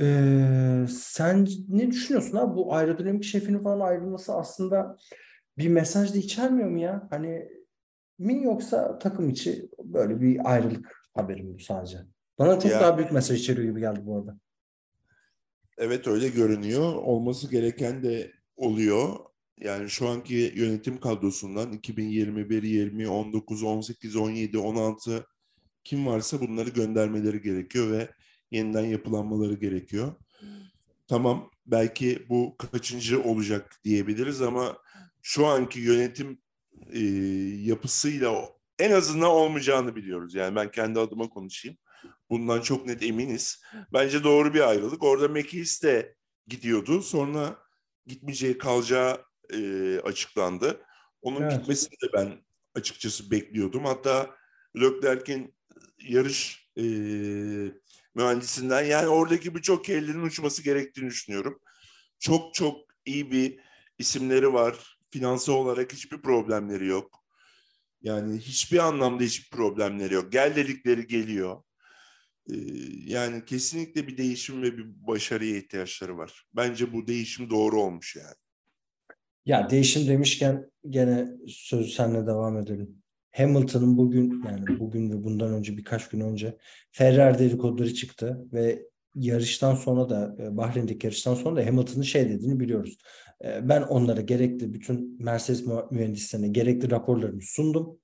Ee, 0.00 0.84
sen 0.90 1.46
ne 1.68 1.90
düşünüyorsun 1.90 2.36
abi? 2.36 2.56
Bu 2.56 2.74
aerodinamik 2.74 3.24
şefinin 3.24 3.62
falan 3.62 3.80
ayrılması 3.88 4.34
aslında 4.34 4.96
bir 5.58 5.68
mesaj 5.68 6.14
da 6.14 6.18
içermiyor 6.18 6.68
mu 6.68 6.78
ya? 6.80 7.06
Hani 7.10 7.48
mi 8.18 8.42
yoksa 8.44 8.98
takım 8.98 9.28
içi 9.30 9.70
böyle 9.84 10.20
bir 10.20 10.52
ayrılık 10.52 11.02
haberi 11.14 11.42
mi 11.42 11.54
bu 11.54 11.58
sadece? 11.58 11.98
Bana 12.38 12.60
çok 12.60 12.70
Ya- 12.72 12.80
daha 12.80 12.98
büyük 12.98 13.12
mesaj 13.12 13.40
içeriyor 13.40 13.68
gibi 13.68 13.80
geldi 13.80 14.00
bu 14.02 14.16
arada. 14.18 14.38
Evet 15.78 16.06
öyle 16.06 16.28
görünüyor. 16.28 16.94
Olması 16.94 17.50
gereken 17.50 18.02
de 18.02 18.30
oluyor. 18.58 19.16
Yani 19.60 19.90
şu 19.90 20.08
anki 20.08 20.52
yönetim 20.56 21.00
kadrosundan 21.00 21.72
2021, 21.72 22.62
20, 22.62 23.08
19, 23.08 23.62
18, 23.62 24.16
17, 24.16 24.58
16 24.58 25.26
kim 25.84 26.06
varsa 26.06 26.40
bunları 26.40 26.70
göndermeleri 26.70 27.42
gerekiyor 27.42 27.90
ve 27.90 28.10
yeniden 28.50 28.84
yapılanmaları 28.84 29.54
gerekiyor. 29.54 30.14
Tamam 31.08 31.50
belki 31.66 32.26
bu 32.28 32.56
kaçıncı 32.56 33.22
olacak 33.22 33.80
diyebiliriz 33.84 34.42
ama 34.42 34.78
şu 35.22 35.46
anki 35.46 35.80
yönetim 35.80 36.38
e, 36.92 37.00
yapısıyla 37.64 38.48
en 38.78 38.90
azından 38.90 39.30
olmayacağını 39.30 39.96
biliyoruz. 39.96 40.34
Yani 40.34 40.56
ben 40.56 40.70
kendi 40.70 41.00
adıma 41.00 41.28
konuşayım. 41.28 41.78
Bundan 42.30 42.60
çok 42.60 42.86
net 42.86 43.02
eminiz. 43.02 43.62
Bence 43.92 44.24
doğru 44.24 44.54
bir 44.54 44.68
ayrılık. 44.68 45.02
Orada 45.02 45.28
Mekis 45.28 45.82
de 45.82 46.14
gidiyordu. 46.46 47.02
Sonra 47.02 47.67
gitmeyeceği 48.08 48.58
kalacağı 48.58 49.24
e, 49.54 50.00
açıklandı. 50.00 50.80
Onun 51.22 51.42
Evet. 51.42 51.52
gitmesini 51.52 51.92
de 51.92 52.12
ben 52.14 52.42
açıkçası 52.74 53.30
bekliyordum. 53.30 53.84
Hatta 53.84 54.36
Leclerc'in 54.76 55.54
yarış 56.08 56.68
e, 56.76 56.82
mühendisinden 58.14 58.84
yani 58.84 59.08
oradaki 59.08 59.54
birçok 59.54 59.88
yerlerin 59.88 60.22
uçması 60.22 60.62
gerektiğini 60.62 61.10
düşünüyorum. 61.10 61.60
Çok 62.18 62.54
çok 62.54 62.76
iyi 63.04 63.30
bir 63.30 63.60
isimleri 63.98 64.52
var. 64.52 64.98
Finansal 65.10 65.54
olarak 65.54 65.92
hiçbir 65.92 66.22
problemleri 66.22 66.86
yok. 66.86 67.24
Yani 68.02 68.38
hiçbir 68.38 68.78
anlamda 68.78 69.22
hiçbir 69.22 69.56
problemleri 69.56 70.14
yok. 70.14 70.32
Gel 70.32 70.56
dedikleri 70.56 71.06
geliyor. 71.06 71.62
Yani 73.06 73.44
kesinlikle 73.44 74.06
bir 74.06 74.16
değişim 74.16 74.62
ve 74.62 74.78
bir 74.78 74.86
başarıya 75.06 75.56
ihtiyaçları 75.56 76.18
var. 76.18 76.46
Bence 76.56 76.92
bu 76.92 77.06
değişim 77.06 77.50
doğru 77.50 77.82
olmuş 77.82 78.16
yani. 78.16 78.34
Ya 79.46 79.70
değişim 79.70 80.08
demişken 80.08 80.70
gene 80.88 81.28
sözü 81.48 81.90
seninle 81.90 82.26
devam 82.26 82.58
edelim. 82.58 83.02
Hamilton'ın 83.32 83.96
bugün 83.98 84.42
yani 84.46 84.78
bugün 84.80 85.10
ve 85.10 85.24
bundan 85.24 85.52
önce 85.52 85.76
birkaç 85.76 86.08
gün 86.08 86.20
önce 86.20 86.58
Ferrari 86.92 87.38
dedikoduları 87.38 87.94
çıktı 87.94 88.46
ve 88.52 88.82
yarıştan 89.14 89.74
sonra 89.74 90.08
da 90.08 90.36
e, 90.42 90.56
Bahreyn'deki 90.56 91.06
yarıştan 91.06 91.34
sonra 91.34 91.56
da 91.56 91.66
Hamilton'ın 91.66 92.02
şey 92.02 92.28
dediğini 92.28 92.60
biliyoruz. 92.60 92.98
E, 93.44 93.68
Ben 93.68 93.82
onlara 93.82 94.20
gerekli 94.20 94.74
bütün 94.74 95.24
Mercedes 95.24 95.64
mühendislerine 95.90 96.48
gerekli 96.48 96.90
raporlarımı 96.90 97.42
sundum. 97.42 97.98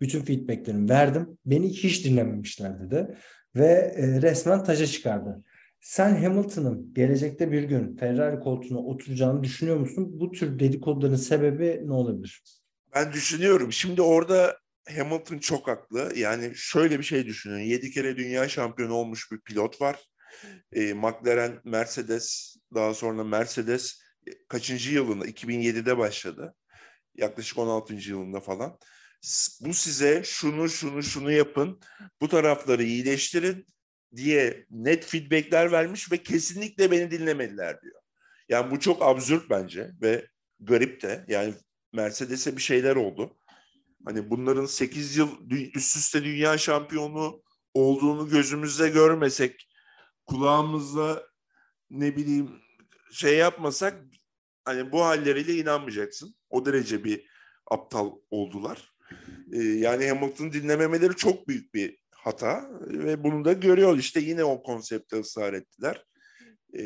Bütün 0.00 0.20
feedbacklerimi 0.20 0.88
verdim. 0.88 1.38
Beni 1.46 1.68
hiç 1.68 2.04
dinlememişler 2.04 2.80
dedi 2.80 3.16
ve 3.56 3.94
e, 3.96 4.22
resmen 4.22 4.64
taca 4.64 4.86
çıkardı. 4.86 5.44
Sen 5.80 6.22
Hamilton'ın 6.22 6.94
gelecekte 6.94 7.52
bir 7.52 7.62
gün 7.62 7.96
Ferrari 7.96 8.40
koltuğuna 8.40 8.78
oturacağını 8.78 9.42
düşünüyor 9.42 9.76
musun? 9.76 10.20
Bu 10.20 10.32
tür 10.32 10.58
dedikoduların 10.58 11.16
sebebi 11.16 11.82
ne 11.84 11.92
olabilir? 11.92 12.42
Ben 12.94 13.12
düşünüyorum. 13.12 13.72
Şimdi 13.72 14.02
orada 14.02 14.56
Hamilton 14.96 15.38
çok 15.38 15.68
haklı. 15.68 16.12
Yani 16.16 16.52
şöyle 16.54 16.98
bir 16.98 17.04
şey 17.04 17.26
düşünün. 17.26 17.58
7 17.58 17.90
kere 17.90 18.16
dünya 18.16 18.48
şampiyonu 18.48 18.94
olmuş 18.94 19.32
bir 19.32 19.40
pilot 19.40 19.80
var. 19.80 19.98
E, 20.72 20.92
McLaren, 20.94 21.60
Mercedes, 21.64 22.56
daha 22.74 22.94
sonra 22.94 23.24
Mercedes 23.24 24.00
e, 24.26 24.30
kaçıncı 24.48 24.94
yılında? 24.94 25.26
2007'de 25.26 25.98
başladı. 25.98 26.54
Yaklaşık 27.16 27.58
16. 27.58 27.94
yılında 27.94 28.40
falan. 28.40 28.78
Bu 29.60 29.74
size 29.74 30.22
şunu 30.24 30.68
şunu 30.68 31.02
şunu 31.02 31.32
yapın. 31.32 31.80
Bu 32.20 32.28
tarafları 32.28 32.82
iyileştirin 32.82 33.66
diye 34.16 34.66
net 34.70 35.04
feedbackler 35.04 35.72
vermiş 35.72 36.12
ve 36.12 36.22
kesinlikle 36.22 36.90
beni 36.90 37.10
dinlemediler 37.10 37.82
diyor. 37.82 38.00
Yani 38.48 38.70
bu 38.70 38.80
çok 38.80 39.02
absürt 39.02 39.50
bence 39.50 39.90
ve 40.02 40.26
garip 40.60 41.02
de. 41.02 41.24
Yani 41.28 41.54
Mercedes'e 41.92 42.56
bir 42.56 42.62
şeyler 42.62 42.96
oldu. 42.96 43.38
Hani 44.04 44.30
bunların 44.30 44.66
8 44.66 45.16
yıl 45.16 45.50
üst 45.50 45.96
üste 45.96 46.24
dünya 46.24 46.58
şampiyonu 46.58 47.42
olduğunu 47.74 48.28
gözümüzde 48.28 48.88
görmesek, 48.88 49.68
kulağımızla 50.26 51.22
ne 51.90 52.16
bileyim 52.16 52.50
şey 53.12 53.36
yapmasak 53.36 54.04
hani 54.64 54.92
bu 54.92 55.04
halleriyle 55.04 55.54
inanmayacaksın. 55.54 56.34
O 56.50 56.66
derece 56.66 57.04
bir 57.04 57.30
aptal 57.70 58.12
oldular. 58.30 58.89
Ee, 59.52 59.62
yani 59.62 60.08
Hamilton 60.08 60.52
dinlememeleri 60.52 61.16
çok 61.16 61.48
büyük 61.48 61.74
bir 61.74 61.98
hata 62.10 62.70
ve 62.80 63.24
bunu 63.24 63.44
da 63.44 63.52
görüyor. 63.52 63.98
İşte 63.98 64.20
yine 64.20 64.44
o 64.44 64.62
konsepte 64.62 65.20
ısrar 65.20 65.52
ettiler. 65.52 66.04
Ee, 66.78 66.82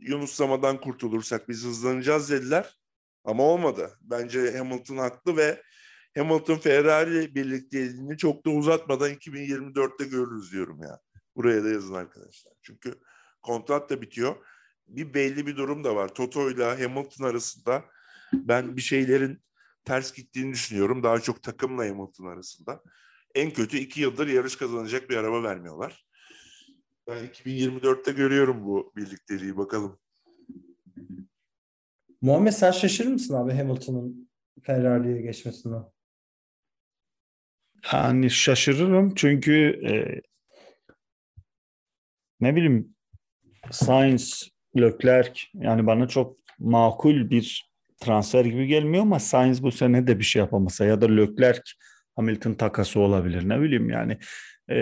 Yunuslamadan 0.00 0.80
kurtulursak 0.80 1.48
biz 1.48 1.64
hızlanacağız 1.64 2.30
dediler. 2.30 2.78
Ama 3.24 3.42
olmadı. 3.42 3.90
Bence 4.00 4.58
Hamilton 4.58 4.96
haklı 4.96 5.36
ve 5.36 5.62
Hamilton 6.16 6.56
Ferrari 6.56 7.34
birlikteliğini 7.34 8.16
çok 8.16 8.46
da 8.46 8.50
uzatmadan 8.50 9.10
2024'te 9.10 10.04
görürüz 10.04 10.52
diyorum 10.52 10.82
ya. 10.82 11.00
Buraya 11.36 11.64
da 11.64 11.68
yazın 11.68 11.94
arkadaşlar. 11.94 12.52
Çünkü 12.62 12.94
kontrat 13.42 13.90
da 13.90 14.02
bitiyor. 14.02 14.36
Bir 14.86 15.14
belli 15.14 15.46
bir 15.46 15.56
durum 15.56 15.84
da 15.84 15.96
var. 15.96 16.14
Toto 16.14 16.50
ile 16.50 16.64
Hamilton 16.64 17.24
arasında 17.24 17.84
ben 18.32 18.76
bir 18.76 18.82
şeylerin 18.82 19.44
ters 19.84 20.12
gittiğini 20.12 20.52
düşünüyorum. 20.52 21.02
Daha 21.02 21.20
çok 21.20 21.42
takımla 21.42 21.82
Hamilton 21.82 22.26
arasında. 22.26 22.82
En 23.34 23.50
kötü 23.50 23.78
iki 23.78 24.00
yıldır 24.00 24.28
yarış 24.28 24.56
kazanacak 24.56 25.10
bir 25.10 25.16
araba 25.16 25.42
vermiyorlar. 25.42 26.06
Ben 27.06 27.26
2024'te 27.26 28.12
görüyorum 28.12 28.64
bu 28.64 28.92
birlikteliği. 28.96 29.56
Bakalım. 29.56 29.98
Muhammed 32.20 32.52
sen 32.52 32.70
şaşırır 32.70 33.08
mısın 33.08 33.34
abi 33.34 33.52
Hamilton'ın 33.52 34.30
Ferrari'ye 34.62 35.22
geçmesine? 35.22 35.76
Yani 37.92 38.30
şaşırırım 38.30 39.14
çünkü 39.14 39.80
e, 39.86 39.92
ne 42.40 42.56
bileyim 42.56 42.94
Sainz, 43.70 44.48
Leclerc 44.76 45.40
yani 45.54 45.86
bana 45.86 46.08
çok 46.08 46.38
makul 46.58 47.30
bir 47.30 47.73
transfer 48.04 48.44
gibi 48.44 48.66
gelmiyor 48.66 49.02
ama 49.02 49.18
Sainz 49.18 49.62
bu 49.62 49.72
sene 49.72 50.06
de 50.06 50.18
bir 50.18 50.24
şey 50.24 50.40
yapamasa 50.40 50.84
ya 50.84 51.00
da 51.00 51.06
Leclerc 51.06 51.62
Hamilton 52.16 52.54
takası 52.54 53.00
olabilir 53.00 53.48
ne 53.48 53.60
bileyim 53.60 53.90
yani 53.90 54.18
e, 54.70 54.76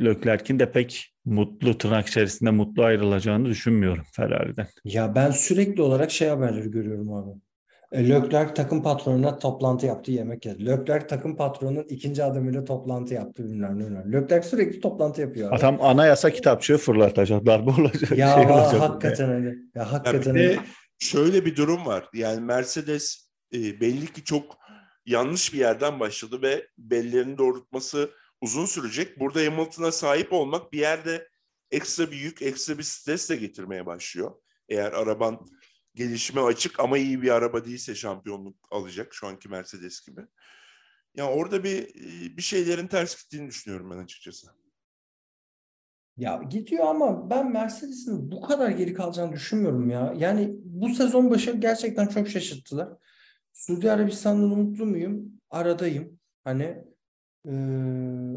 Leclerc'in 0.00 0.58
de 0.58 0.72
pek 0.72 1.14
mutlu 1.24 1.78
tırnak 1.78 2.06
içerisinde 2.06 2.50
mutlu 2.50 2.84
ayrılacağını 2.84 3.46
düşünmüyorum 3.48 4.04
Ferrari'den. 4.12 4.66
Ya 4.84 5.14
ben 5.14 5.30
sürekli 5.30 5.82
olarak 5.82 6.10
şey 6.10 6.28
haberleri 6.28 6.70
görüyorum 6.70 7.12
abi. 7.12 7.30
E, 7.92 8.08
Leclerc 8.08 8.54
takım 8.54 8.82
patronuna 8.82 9.38
toplantı 9.38 9.86
yaptı 9.86 10.12
yemek 10.12 10.46
yedi. 10.46 10.66
Leclerc 10.66 11.06
takım 11.06 11.36
patronunun 11.36 11.86
ikinci 11.88 12.24
adamıyla 12.24 12.64
toplantı 12.64 13.14
yaptı 13.14 13.44
bilmem 13.44 13.78
ne. 13.78 13.86
bilmem. 13.86 14.12
Leclerc 14.12 14.48
sürekli 14.48 14.80
toplantı 14.80 15.20
yapıyor 15.20 15.48
abi. 15.48 15.56
Adam 15.56 15.78
anayasa 15.82 16.30
kitapçığı 16.30 16.76
fırlatacak, 16.76 17.46
darbe 17.46 17.70
olacak, 17.70 18.18
Ya 18.18 18.34
şey 18.34 18.46
olacak. 18.46 18.80
hakikaten 18.80 19.30
öyle. 19.30 19.48
Ya 19.48 19.54
Ya 19.74 19.92
hakikaten 19.92 20.34
bir 20.34 20.40
de 20.40 20.48
öyle. 20.48 20.60
Şöyle 20.98 21.44
bir 21.44 21.56
durum 21.56 21.86
var. 21.86 22.08
Yani 22.12 22.40
Mercedes 22.40 23.30
e, 23.54 23.80
belli 23.80 24.12
ki 24.12 24.24
çok 24.24 24.58
yanlış 25.06 25.52
bir 25.52 25.58
yerden 25.58 26.00
başladı 26.00 26.42
ve 26.42 26.68
bellerini 26.78 27.38
doğrultması 27.38 28.10
uzun 28.40 28.66
sürecek. 28.66 29.20
Burada 29.20 29.40
Hamilton'a 29.40 29.92
sahip 29.92 30.32
olmak 30.32 30.72
bir 30.72 30.78
yerde 30.78 31.28
ekstra 31.70 32.10
bir 32.10 32.16
yük, 32.16 32.42
ekstra 32.42 32.78
bir 32.78 32.82
stres 32.82 33.30
de 33.30 33.36
getirmeye 33.36 33.86
başlıyor. 33.86 34.34
Eğer 34.68 34.92
araban 34.92 35.46
gelişime 35.94 36.40
açık 36.40 36.80
ama 36.80 36.98
iyi 36.98 37.22
bir 37.22 37.30
araba 37.30 37.64
değilse 37.64 37.94
şampiyonluk 37.94 38.56
alacak 38.70 39.14
şu 39.14 39.26
anki 39.26 39.48
Mercedes 39.48 40.00
gibi. 40.00 40.20
Ya 41.14 41.30
orada 41.30 41.64
bir 41.64 41.94
bir 42.36 42.42
şeylerin 42.42 42.86
ters 42.86 43.22
gittiğini 43.22 43.48
düşünüyorum 43.48 43.90
ben 43.90 43.98
açıkçası. 43.98 44.46
Ya 46.18 46.42
gidiyor 46.50 46.84
ama 46.86 47.30
ben 47.30 47.52
Mercedes'in 47.52 48.30
bu 48.32 48.40
kadar 48.40 48.70
geri 48.70 48.94
kalacağını 48.94 49.32
düşünmüyorum 49.32 49.90
ya. 49.90 50.14
Yani 50.16 50.56
bu 50.64 50.88
sezon 50.88 51.30
başı 51.30 51.52
gerçekten 51.52 52.06
çok 52.06 52.28
şaşırttılar. 52.28 52.88
Suudi 53.52 53.92
Arabistan'dan 53.92 54.50
umutlu 54.50 54.86
muyum? 54.86 55.32
Aradayım. 55.50 56.18
Hani 56.44 56.84
eee, 57.44 57.52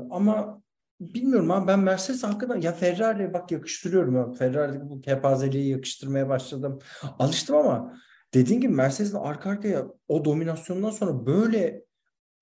ama 0.09 0.61
bilmiyorum 1.01 1.51
abi 1.51 1.67
ben 1.67 1.79
Mercedes 1.79 2.23
hakikaten 2.23 2.61
ya 2.61 2.71
Ferrari'ye 2.73 3.33
bak 3.33 3.51
yakıştırıyorum 3.51 4.15
ya. 4.15 4.31
Ferrari'deki 4.31 4.89
bu 4.89 5.01
kepazeliği 5.01 5.69
yakıştırmaya 5.69 6.29
başladım. 6.29 6.79
Alıştım 7.19 7.55
ama 7.55 7.93
dediğin 8.33 8.61
gibi 8.61 8.73
Mercedes'in 8.73 9.17
arka 9.17 9.49
arkaya 9.49 9.85
o 10.07 10.25
dominasyondan 10.25 10.89
sonra 10.91 11.25
böyle 11.25 11.85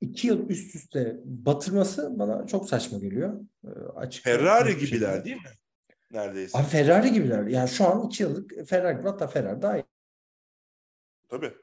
iki 0.01 0.27
yıl 0.27 0.49
üst 0.49 0.75
üste 0.75 1.19
batırması 1.25 2.19
bana 2.19 2.47
çok 2.47 2.69
saçma 2.69 2.97
geliyor. 2.97 3.39
Eee, 3.63 3.71
açık 3.95 4.23
Ferrari 4.23 4.69
gibiler 4.77 4.87
şekilde. 4.87 5.25
değil 5.25 5.35
mi? 5.37 5.51
Neredeyse. 6.11 6.57
Abi 6.57 6.67
Ferrari 6.67 7.13
gibiler. 7.13 7.43
Yani 7.47 7.69
şu 7.69 7.85
an 7.85 8.07
iki 8.07 8.23
yıllık 8.23 8.67
Ferrari 8.67 8.97
gibi. 8.97 9.07
Hatta 9.07 9.27
Ferrari 9.27 9.61
daha 9.61 9.77
iyi. 9.77 9.83
Tabii. 11.29 11.53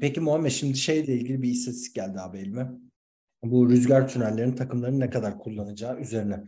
Peki 0.00 0.20
Muhammed 0.20 0.50
şimdi 0.50 0.76
şeyle 0.76 1.14
ilgili 1.14 1.42
bir 1.42 1.50
istatistik 1.50 1.94
geldi 1.94 2.20
abi 2.20 2.38
elime. 2.38 2.70
Bu 3.42 3.70
rüzgar 3.70 4.08
tünellerinin 4.08 4.56
takımların 4.56 5.00
ne 5.00 5.10
kadar 5.10 5.38
kullanacağı 5.38 6.00
üzerine. 6.00 6.44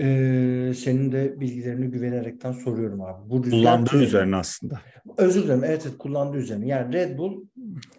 Ee, 0.00 0.72
senin 0.76 1.12
de 1.12 1.40
bilgilerini 1.40 1.86
güvenerekten 1.90 2.52
soruyorum 2.52 3.00
abi. 3.02 3.30
Bu 3.30 3.42
Kullandığı 3.42 4.02
üzerine 4.02 4.36
aslında. 4.36 4.80
Özür 5.18 5.42
dilerim. 5.44 5.64
Evet, 5.64 5.82
evet 5.86 5.98
kullandığı 5.98 6.36
üzerine. 6.36 6.66
Yani 6.66 6.92
Red 6.94 7.18
Bull 7.18 7.44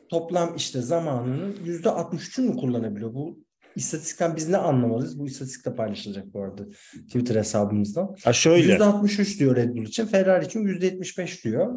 toplam 0.09 0.55
işte 0.55 0.81
zamanının 0.81 1.55
yüzde 1.65 1.89
63'ünü 1.89 2.47
mü 2.47 2.55
kullanabiliyor? 2.57 3.13
Bu 3.13 3.39
istatistikten 3.75 4.35
biz 4.35 4.49
ne 4.49 4.57
anlamalıyız? 4.57 5.19
Bu 5.19 5.27
istatistik 5.27 5.65
de 5.65 5.75
paylaşılacak 5.75 6.33
bu 6.33 6.41
arada 6.43 6.63
Twitter 7.07 7.35
hesabımızdan. 7.35 8.15
Ha 8.23 8.33
şöyle. 8.33 8.73
%63 8.77 9.39
diyor 9.39 9.55
Red 9.55 9.69
Bull 9.69 9.83
için. 9.85 10.05
Ferrari 10.05 10.45
için 10.45 10.67
%75 10.67 11.43
diyor. 11.43 11.73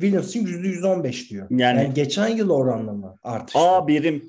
Williams 0.00 0.28
için 0.28 0.46
%115 0.46 1.30
diyor. 1.30 1.46
Yani- 1.50 1.82
Yani, 1.82 1.94
geçen 1.94 2.28
yıl 2.28 2.50
oranlama 2.50 3.14
artış. 3.22 3.56
A 3.58 3.88
birim 3.88 4.22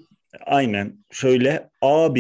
aynen 0.46 0.94
şöyle 1.12 1.70
A 1.82 2.16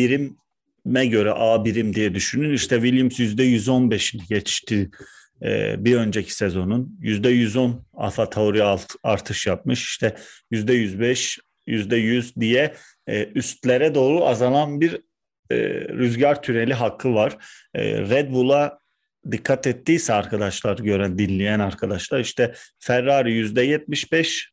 birime 0.86 1.06
göre 1.06 1.32
A 1.32 1.66
birim 1.66 1.96
diye 1.96 2.16
düşünün. 2.16 2.54
İşte 2.54 2.76
Williams 2.76 3.20
%115'ini 3.20 4.28
geçti 4.30 4.90
e, 5.44 5.76
bir 5.86 5.96
önceki 5.96 6.36
sezonun. 6.36 6.98
%110 7.02 7.74
Alfa 7.94 8.30
Tauri 8.30 8.64
artış 9.04 9.48
yapmış. 9.48 9.84
İşte 9.84 10.16
%105, 10.52 11.40
%100 11.68 12.40
diye 12.40 12.76
e, 13.08 13.26
üstlere 13.26 13.96
doğru 13.96 14.26
azalan 14.26 14.82
bir 14.82 15.02
e, 15.52 15.58
rüzgar 15.90 16.42
tüneli 16.42 16.74
hakkı 16.74 17.14
var. 17.14 17.38
Red 17.76 18.32
Bull'a 18.32 18.80
dikkat 19.32 19.68
ettiyse 19.68 20.14
arkadaşlar 20.14 20.78
gören 20.78 21.18
dinleyen 21.18 21.60
arkadaşlar 21.60 22.20
işte 22.20 22.54
Ferrari 22.80 23.46
%75 23.46 24.52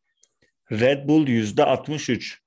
Red 0.73 1.08
Bull 1.08 1.26
%63 1.26 2.38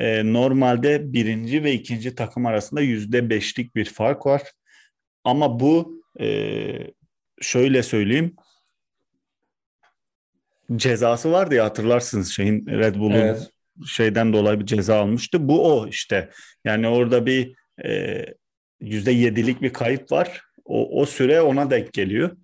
Ee, 0.00 0.32
normalde 0.32 1.12
birinci 1.12 1.64
ve 1.64 1.72
ikinci 1.72 2.14
takım 2.14 2.46
arasında 2.46 2.80
yüzde 2.80 3.30
beşlik 3.30 3.76
bir 3.76 3.84
fark 3.84 4.26
var. 4.26 4.42
Ama 5.24 5.60
bu 5.60 6.02
e, 6.20 6.26
şöyle 7.40 7.82
söyleyeyim 7.82 8.36
cezası 10.76 11.32
vardı 11.32 11.54
ya 11.54 11.64
hatırlarsınız 11.64 12.32
şeyin 12.32 12.66
Red 12.66 12.94
Bull'un 12.94 13.14
Evet. 13.14 13.50
şeyden 13.86 14.32
dolayı 14.32 14.60
bir 14.60 14.66
ceza 14.66 15.00
almıştı. 15.00 15.48
Bu 15.48 15.72
o 15.72 15.88
işte. 15.88 16.30
Yani 16.64 16.88
orada 16.88 17.26
bir 17.26 17.54
e, 17.84 18.24
yüzde 18.80 19.12
yedilik 19.12 19.62
bir 19.62 19.72
kayıp 19.72 20.12
var. 20.12 20.42
O, 20.64 21.00
o 21.00 21.06
süre 21.06 21.40
ona 21.40 21.70
denk 21.70 21.92
geliyor. 21.92 22.36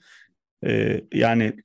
E, 0.66 1.00
yani 1.12 1.56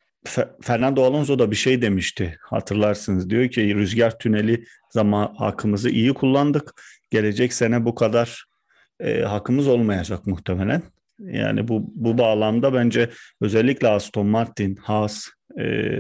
Fernando 0.62 1.04
Alonso 1.04 1.40
da 1.40 1.52
bir 1.52 1.56
şey 1.56 1.82
demişti 1.82 2.38
hatırlarsınız. 2.42 3.30
Diyor 3.30 3.50
ki 3.50 3.76
rüzgar 3.76 4.20
tüneli 4.20 4.66
zaman 4.90 5.36
hakkımızı 5.38 5.90
iyi 5.90 6.14
kullandık. 6.14 6.84
Gelecek 7.12 7.54
sene 7.54 7.86
bu 7.86 7.96
kadar 7.96 8.46
e, 9.00 9.22
hakkımız 9.22 9.68
olmayacak 9.68 10.28
muhtemelen. 10.28 10.82
Yani 11.20 11.68
bu 11.68 11.92
bu 11.96 12.18
bağlamda 12.18 12.74
bence 12.74 13.10
özellikle 13.42 13.88
Aston 13.88 14.28
Martin, 14.28 14.76
Haas, 14.76 15.28
e, 15.60 16.00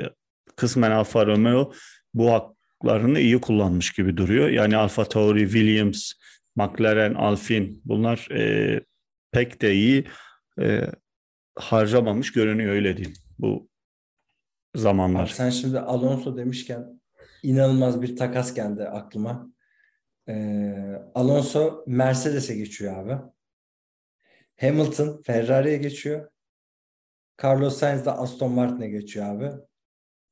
kısmen 0.55 0.91
Alfa 0.91 1.25
Romeo 1.25 1.71
bu 2.13 2.31
haklarını 2.31 3.19
iyi 3.19 3.41
kullanmış 3.41 3.91
gibi 3.91 4.17
duruyor. 4.17 4.49
Yani 4.49 4.77
Alfa 4.77 5.05
Tauri, 5.05 5.43
Williams, 5.43 6.11
McLaren, 6.55 7.13
Alpine 7.13 7.69
bunlar 7.85 8.27
e, 8.31 8.81
pek 9.31 9.61
de 9.61 9.73
iyi 9.73 10.05
e, 10.61 10.81
harcamamış 11.55 12.31
görünüyor 12.31 12.73
öyle 12.73 12.97
diyeyim 12.97 13.17
bu 13.39 13.70
zamanlar. 14.75 15.23
Abi 15.23 15.29
sen 15.29 15.49
şimdi 15.49 15.79
Alonso 15.79 16.37
demişken 16.37 17.01
inanılmaz 17.43 18.01
bir 18.01 18.15
takas 18.15 18.53
geldi 18.53 18.83
aklıma. 18.83 19.51
Ee, 20.29 21.01
Alonso 21.15 21.83
Mercedes'e 21.87 22.55
geçiyor 22.55 22.97
abi. 22.97 23.17
Hamilton 24.61 25.21
Ferrari'ye 25.21 25.77
geçiyor. 25.77 26.31
Carlos 27.43 27.77
Sainz 27.77 28.05
de 28.05 28.11
Aston 28.11 28.51
Martin'e 28.51 28.89
geçiyor 28.89 29.25
abi. 29.25 29.51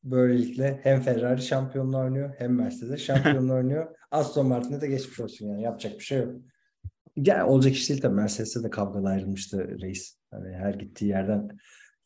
Böylelikle 0.04 0.80
hem 0.84 1.02
Ferrari 1.02 1.42
şampiyonluğu 1.42 1.98
oynuyor 1.98 2.36
hem 2.38 2.56
Mercedes 2.56 3.02
şampiyonluğu 3.02 3.54
oynuyor. 3.54 3.96
Aston 4.12 4.48
Martin'e 4.48 4.82
de 4.82 4.88
geçmiş 4.88 5.20
olsun 5.20 5.48
yani 5.48 5.62
yapacak 5.62 5.94
bir 6.00 6.04
şey 6.04 6.18
yok. 6.18 6.36
Ya 7.16 7.48
olacak 7.48 7.74
iş 7.74 7.90
değil 7.90 8.02
tabii. 8.02 8.16
Mercedes'e 8.16 8.64
de 8.64 8.70
kavgalı 8.70 9.10
ayrılmıştı 9.10 9.82
reis. 9.82 10.18
Hani 10.32 10.56
her 10.56 10.74
gittiği 10.74 11.06
yerden 11.06 11.50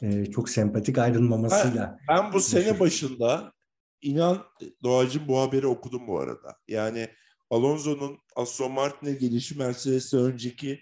e, 0.01 0.25
çok 0.25 0.49
sempatik 0.49 0.97
ayrılmamasıyla. 0.97 1.99
Ben 2.09 2.33
bu 2.33 2.39
sene 2.39 2.79
başında 2.79 3.53
inan 4.01 4.43
Doğacım 4.83 5.27
bu 5.27 5.39
haberi 5.39 5.67
okudum 5.67 6.07
bu 6.07 6.19
arada. 6.19 6.57
Yani 6.67 7.07
Alonso'nun 7.49 8.17
Aston 8.35 8.71
Martin'e 8.71 9.13
gelişi 9.13 9.57
Mercedes'e 9.57 10.17
önceki 10.17 10.79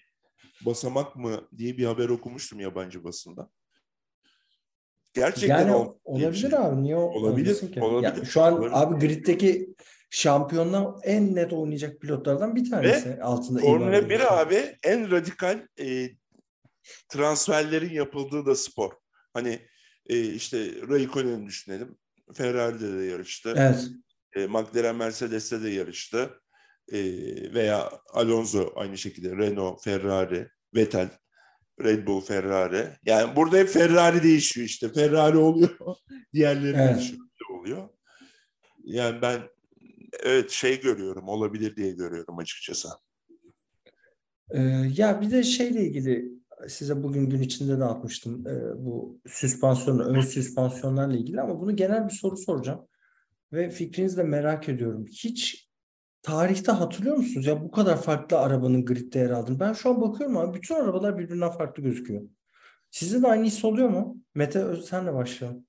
basamak 0.65 1.15
mı 1.15 1.47
diye 1.58 1.78
bir 1.78 1.86
haber 1.86 2.10
okumuştum 2.10 2.60
yabancı 2.60 3.04
basında. 3.04 3.50
Gerçekten 5.13 5.67
Yani 5.67 5.89
olabilir 6.04 6.34
şey. 6.34 6.50
abi. 6.60 6.84
Niye 6.84 6.95
Olabilir, 6.95 7.71
ki? 7.74 7.82
olabilir, 7.82 8.17
Ya 8.17 8.26
şu 8.26 8.41
an 8.41 8.54
olabilir. 8.54 8.71
abi 8.74 9.08
griddeki 9.08 9.76
şampiyonla 10.10 10.95
en 11.04 11.36
net 11.36 11.54
oynayacak 11.54 12.02
pilotlardan 12.02 12.56
bir 12.56 12.69
tanesi. 12.69 13.21
Altında 13.21 13.60
Formula 13.60 13.97
İvan 13.97 14.10
1 14.10 14.19
var. 14.19 14.45
abi 14.47 14.76
en 14.84 15.12
radikal 15.12 15.67
e, 15.80 16.10
transferlerin 17.10 17.93
yapıldığı 17.93 18.45
da 18.45 18.56
spor. 18.56 18.91
Hani 19.34 19.60
e, 20.06 20.34
işte 20.34 20.72
Raikkonen'i 20.89 21.48
düşünelim. 21.48 21.98
Ferrari'de 22.34 23.00
de 23.00 23.04
yarıştı. 23.04 23.54
Evet. 23.58 23.88
E, 24.36 24.48
McLaren 24.48 24.96
Mercedes'te 24.96 25.63
de 25.63 25.70
yarıştı. 25.70 26.41
E, 26.91 27.00
veya 27.54 27.91
Alonso 28.13 28.72
aynı 28.76 28.98
şekilde 28.98 29.38
Renault, 29.38 29.84
Ferrari, 29.84 30.48
Vettel, 30.76 31.10
Red 31.84 32.08
Bull, 32.08 32.22
Ferrari. 32.22 32.88
Yani 33.06 33.36
burada 33.36 33.58
hep 33.58 33.70
Ferrari 33.70 34.24
değişiyor 34.24 34.67
işte. 34.67 34.94
Ferrari 34.94 35.38
oluyor. 35.38 35.70
Diğerleri 36.34 36.78
Evet. 36.78 36.96
değişiyor 36.96 37.22
oluyor. 37.60 37.89
Yani 38.84 39.22
ben 39.22 39.41
evet 40.24 40.52
şey 40.52 40.82
görüyorum. 40.82 41.28
Olabilir 41.28 41.76
diye 41.76 41.91
görüyorum 41.91 42.38
açıkçası. 42.38 42.89
Ee, 44.52 44.62
ya 44.98 45.22
bir 45.22 45.32
de 45.32 45.44
şeyle 45.44 45.84
ilgili 45.86 46.40
size 46.69 47.04
bugün 47.04 47.30
gün 47.30 47.41
içinde 47.41 47.80
de 47.80 47.84
atmıştım 47.84 48.47
ee, 48.47 48.86
bu 48.86 49.19
süspansiyon, 49.28 50.00
ön 50.00 50.21
süspansiyonlarla 50.21 51.17
ilgili 51.17 51.41
ama 51.41 51.60
bunu 51.60 51.76
genel 51.76 52.08
bir 52.08 52.13
soru 52.13 52.38
soracağım 52.38 52.88
ve 53.54 53.69
fikrinizi 53.69 54.17
de 54.17 54.24
merak 54.24 54.69
ediyorum. 54.69 55.06
Hiç 55.06 55.69
tarihte 56.21 56.71
hatırlıyor 56.71 57.17
musunuz 57.17 57.45
ya 57.45 57.62
bu 57.62 57.71
kadar 57.71 58.02
farklı 58.02 58.39
arabanın 58.39 58.86
gridde 58.86 59.19
yer 59.19 59.30
aldığını? 59.30 59.60
Ben 59.60 59.74
şu 59.74 59.89
an 59.89 60.02
bakıyorum 60.02 60.38
abi 60.38 60.58
bütün 60.58 60.76
arabalar 60.76 61.17
birbirinden 61.17 61.52
farklı 61.52 61.84
gözüküyor. 61.84 62.21
Sizde 62.91 63.21
de 63.21 63.28
aynı 63.28 63.45
his 63.45 63.65
oluyor 63.65 63.89
mu? 63.89 64.17
Mete 64.36 64.76
senle 64.76 65.13
başlayalım. 65.13 65.65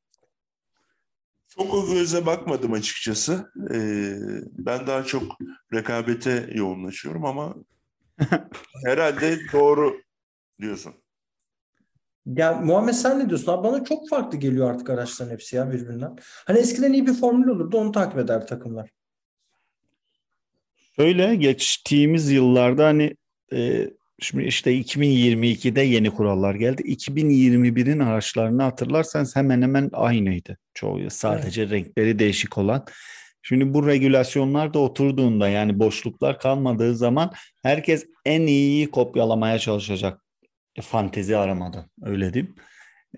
Çok 1.48 1.74
o 1.74 1.86
göze 1.86 2.26
bakmadım 2.26 2.72
açıkçası. 2.72 3.52
Ee, 3.74 4.16
ben 4.52 4.86
daha 4.86 5.04
çok 5.04 5.22
rekabete 5.72 6.50
yoğunlaşıyorum 6.54 7.24
ama 7.24 7.54
herhalde 8.84 9.38
doğru 9.52 10.02
diyorsun. 10.62 10.94
Ya 12.26 12.52
Muhammed 12.52 12.94
sen 12.94 13.18
ne 13.18 13.28
diyorsun? 13.28 13.52
Abi 13.52 13.68
bana 13.68 13.84
çok 13.84 14.08
farklı 14.08 14.38
geliyor 14.38 14.70
artık 14.70 14.90
araçların 14.90 15.32
hepsi 15.32 15.56
ya 15.56 15.72
birbirinden. 15.72 16.16
Hani 16.46 16.58
eskiden 16.58 16.92
iyi 16.92 17.06
bir 17.06 17.14
formül 17.14 17.48
olurdu 17.48 17.76
onu 17.76 17.92
takip 17.92 18.18
eder 18.18 18.46
takımlar. 18.46 18.90
Şöyle 20.96 21.34
geçtiğimiz 21.34 22.30
yıllarda 22.30 22.86
hani 22.86 23.16
e, 23.52 23.90
şimdi 24.20 24.44
işte 24.44 24.80
2022'de 24.80 25.80
yeni 25.80 26.10
kurallar 26.10 26.54
geldi. 26.54 26.82
2021'in 26.82 27.98
araçlarını 27.98 28.62
hatırlarsanız 28.62 29.36
hemen 29.36 29.62
hemen 29.62 29.90
aynıydı 29.92 30.58
çoğu. 30.74 31.10
Sadece 31.10 31.68
renkleri 31.70 32.18
değişik 32.18 32.58
olan. 32.58 32.84
Şimdi 33.42 33.74
bu 33.74 33.86
regülasyonlar 33.86 34.74
da 34.74 34.78
oturduğunda 34.78 35.48
yani 35.48 35.78
boşluklar 35.78 36.38
kalmadığı 36.38 36.96
zaman 36.96 37.32
herkes 37.62 38.06
en 38.24 38.40
iyiyi 38.40 38.90
kopyalamaya 38.90 39.58
çalışacak. 39.58 40.21
E, 40.76 40.82
fantezi 40.82 41.36
aramadan 41.36 41.90
öyle 42.02 42.34
diyeyim. 42.34 42.54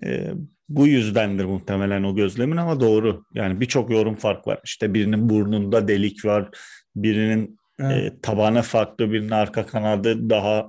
E, 0.03 0.29
bu 0.69 0.87
yüzdendir 0.87 1.45
muhtemelen 1.45 2.03
o 2.03 2.15
gözlemin 2.15 2.57
ama 2.57 2.79
doğru. 2.79 3.25
Yani 3.33 3.61
birçok 3.61 3.91
yorum 3.91 4.15
fark 4.15 4.47
var. 4.47 4.59
İşte 4.63 4.93
birinin 4.93 5.29
burnunda 5.29 5.87
delik 5.87 6.25
var, 6.25 6.49
birinin 6.95 7.59
Evet. 7.79 8.13
e, 8.13 8.21
tabanı 8.21 8.61
farklı, 8.61 9.11
birinin 9.11 9.29
arka 9.31 9.65
kanadı 9.65 10.29
daha 10.29 10.67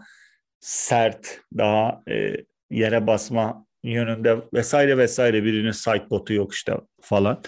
sert, 0.60 1.40
daha 1.58 2.02
e, 2.10 2.36
yere 2.70 3.06
basma 3.06 3.66
yönünde 3.82 4.36
vesaire 4.54 4.98
vesaire 4.98 5.44
birinin 5.44 5.70
side 5.70 6.10
botu 6.10 6.32
yok 6.34 6.54
işte 6.54 6.74
falan. 7.00 7.42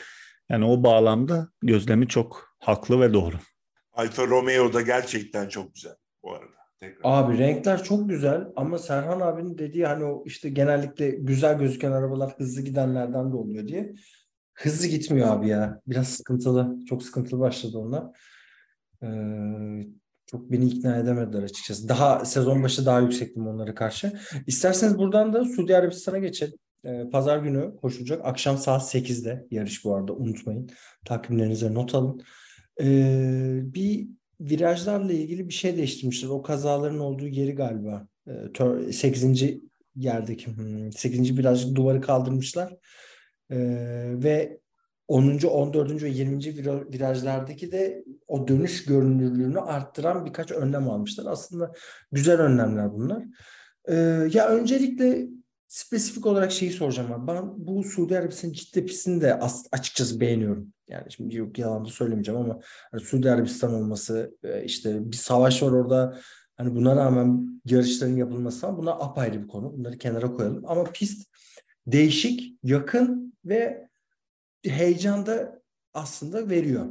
Yani 0.48 0.64
o 0.64 0.82
bağlamda 0.82 1.48
gözlemi 1.62 2.08
çok 2.08 2.54
haklı 2.58 3.00
ve 3.00 3.12
doğru. 3.12 3.36
Alfa 3.92 4.26
Romeo 4.26 4.72
da 4.72 4.80
gerçekten 4.80 5.48
çok 5.48 5.74
güzel 5.74 5.94
bu 6.22 6.34
arada. 6.34 6.58
Tekrar. 6.80 7.00
Abi 7.04 7.38
renkler 7.38 7.82
çok 7.82 8.08
güzel 8.08 8.46
ama 8.56 8.78
Serhan 8.78 9.20
abinin 9.20 9.58
dediği 9.58 9.86
hani 9.86 10.04
o 10.04 10.22
işte 10.26 10.48
genellikle 10.48 11.10
güzel 11.10 11.58
gözüken 11.58 11.92
arabalar 11.92 12.34
hızlı 12.38 12.62
gidenlerden 12.62 13.32
de 13.32 13.36
oluyor 13.36 13.68
diye. 13.68 13.94
Hızlı 14.54 14.86
gitmiyor 14.86 15.28
abi 15.28 15.48
ya. 15.48 15.80
Biraz 15.86 16.08
sıkıntılı. 16.08 16.76
Çok 16.88 17.02
sıkıntılı 17.02 17.40
başladı 17.40 17.78
onlar. 17.78 18.04
Ee, 19.02 19.08
çok 20.26 20.52
beni 20.52 20.66
ikna 20.66 20.96
edemediler 20.96 21.42
açıkçası. 21.42 21.88
Daha 21.88 22.24
sezon 22.24 22.62
başı 22.62 22.86
daha 22.86 23.00
yüksektim 23.00 23.46
onlara 23.46 23.74
karşı. 23.74 24.12
İsterseniz 24.46 24.98
buradan 24.98 25.32
da 25.32 25.44
Suudi 25.44 25.76
Arabistan'a 25.76 26.18
geçelim. 26.18 26.58
Ee, 26.84 27.10
Pazar 27.12 27.38
günü 27.38 27.76
koşulacak. 27.76 28.20
Akşam 28.24 28.58
saat 28.58 28.82
8'de 28.94 29.46
yarış 29.50 29.84
bu 29.84 29.94
arada 29.94 30.12
unutmayın. 30.12 30.70
Takvimlerinize 31.04 31.74
not 31.74 31.94
alın. 31.94 32.22
Ee, 32.80 33.60
bir 33.62 34.08
virajlarla 34.40 35.12
ilgili 35.12 35.48
bir 35.48 35.54
şey 35.54 35.76
değiştirmişler. 35.76 36.28
O 36.28 36.42
kazaların 36.42 36.98
olduğu 36.98 37.26
yeri 37.26 37.54
galiba. 37.54 38.08
8. 38.92 39.60
yerdeki 39.96 40.50
8. 40.96 41.38
viraj 41.38 41.74
duvarı 41.74 42.00
kaldırmışlar. 42.00 42.76
Ee, 43.50 43.56
ve 44.22 44.60
10. 45.08 45.38
14. 45.38 46.02
ve 46.02 46.08
20. 46.08 46.38
virajlardaki 46.92 47.72
de 47.72 48.04
o 48.26 48.48
dönüş 48.48 48.84
görünürlüğünü 48.84 49.60
arttıran 49.60 50.26
birkaç 50.26 50.52
önlem 50.52 50.90
almışlar. 50.90 51.32
Aslında 51.32 51.72
güzel 52.12 52.40
önlemler 52.40 52.92
bunlar. 52.92 53.24
Ee, 53.88 53.94
ya 54.32 54.48
öncelikle 54.48 55.28
spesifik 55.68 56.26
olarak 56.26 56.52
şeyi 56.52 56.72
soracağım 56.72 57.10
ben. 57.12 57.26
Ben 57.26 57.66
bu 57.66 57.84
Suudi 57.84 58.18
Arabistan 58.18 58.52
ciddi 58.52 58.86
pistini 58.86 59.20
de 59.20 59.40
açıkçası 59.72 60.20
beğeniyorum. 60.20 60.72
Yani 60.88 61.12
şimdi 61.12 61.36
yok 61.36 61.58
yalan 61.58 61.84
da 61.84 61.88
söylemeyeceğim 61.88 62.40
ama 62.40 62.60
hani 62.90 63.00
Suudi 63.00 63.30
Arabistan 63.30 63.74
olması 63.74 64.36
e, 64.42 64.64
işte 64.64 65.10
bir 65.12 65.16
savaş 65.16 65.62
var 65.62 65.72
orada. 65.72 66.18
Hani 66.56 66.74
buna 66.74 66.96
rağmen 66.96 67.60
yarışların 67.64 68.16
yapılması 68.16 68.60
falan 68.60 68.76
bunlar 68.76 68.96
apayrı 69.00 69.42
bir 69.42 69.48
konu. 69.48 69.72
Bunları 69.72 69.98
kenara 69.98 70.32
koyalım. 70.32 70.64
Ama 70.66 70.84
pist 70.84 71.28
değişik, 71.86 72.58
yakın 72.62 73.34
ve 73.44 73.88
heyecan 74.64 75.26
da 75.26 75.62
aslında 75.94 76.50
veriyor 76.50 76.86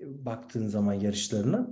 baktığın 0.00 0.66
zaman 0.66 0.94
yarışlarına. 0.94 1.68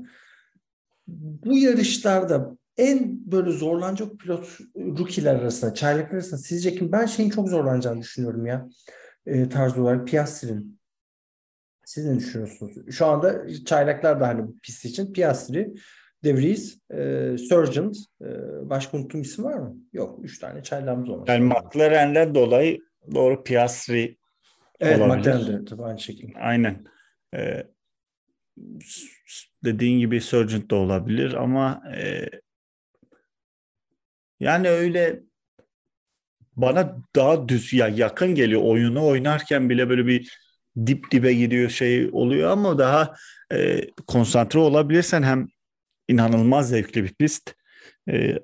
Bu 1.07 1.59
yarışlarda 1.59 2.57
en 2.81 3.33
böyle 3.33 3.51
zorlanacak 3.51 4.19
pilot 4.19 4.59
rookie'ler 4.77 5.35
arasında, 5.35 5.75
çaylaklar 5.75 6.15
arasında 6.15 6.41
sizce 6.41 6.75
kim? 6.75 6.93
Ben 6.93 7.07
şeyin 7.07 7.31
çok 7.31 7.49
zorlanacağını 7.49 8.01
düşünüyorum 8.01 8.47
ya. 8.47 8.69
E, 9.27 9.49
tarz 9.49 9.79
olarak 9.79 10.09
Piastri'nin. 10.09 10.81
Siz 11.85 12.07
ne 12.07 12.19
düşünüyorsunuz? 12.19 12.73
Şu 12.91 13.07
anda 13.07 13.47
çaylaklar 13.65 14.21
da 14.21 14.29
hani 14.29 14.47
bu 14.47 14.59
pist 14.59 14.85
için 14.85 15.13
Piastri, 15.13 15.75
De 16.25 16.37
Vries, 16.37 16.79
e, 16.91 17.37
Sargent, 17.49 17.97
e, 18.23 18.27
başka 18.71 18.97
unuttuğum 18.97 19.19
isim 19.19 19.45
var 19.45 19.55
mı? 19.55 19.77
Yok. 19.93 20.19
Üç 20.23 20.39
tane 20.39 20.63
çaylağımız 20.63 21.09
olmuş. 21.09 21.29
Yani 21.29 21.45
McLaren'den 21.45 22.35
dolayı 22.35 22.79
doğru 23.15 23.43
Piastri 23.43 24.21
Evet 24.81 24.99
McLaren'de 24.99 25.65
tabii 25.65 25.83
aynı 25.83 26.01
şekilde. 26.01 26.39
Aynen. 26.39 26.85
Ee, 27.35 27.67
dediğin 29.65 29.99
gibi 29.99 30.21
Sargent 30.21 30.71
de 30.71 30.75
olabilir 30.75 31.33
ama 31.33 31.83
e, 31.97 32.29
yani 34.41 34.69
öyle 34.69 35.21
bana 36.57 36.97
daha 37.17 37.49
düz 37.49 37.73
ya 37.73 37.89
yakın 37.89 38.35
geliyor 38.35 38.63
oyunu 38.63 39.07
oynarken 39.07 39.71
bile 39.71 39.89
böyle 39.89 40.07
bir 40.07 40.39
dip 40.87 41.11
dibe 41.11 41.35
gidiyor 41.35 41.71
şey 41.71 42.09
oluyor 42.13 42.51
ama 42.51 42.79
daha 42.79 43.15
e, 43.53 43.81
konsantre 44.07 44.59
olabilirsen 44.59 45.23
hem 45.23 45.49
inanılmaz 46.09 46.69
zevkli 46.69 47.05
bir 47.05 47.15
pist 47.15 47.55
e, 48.11 48.39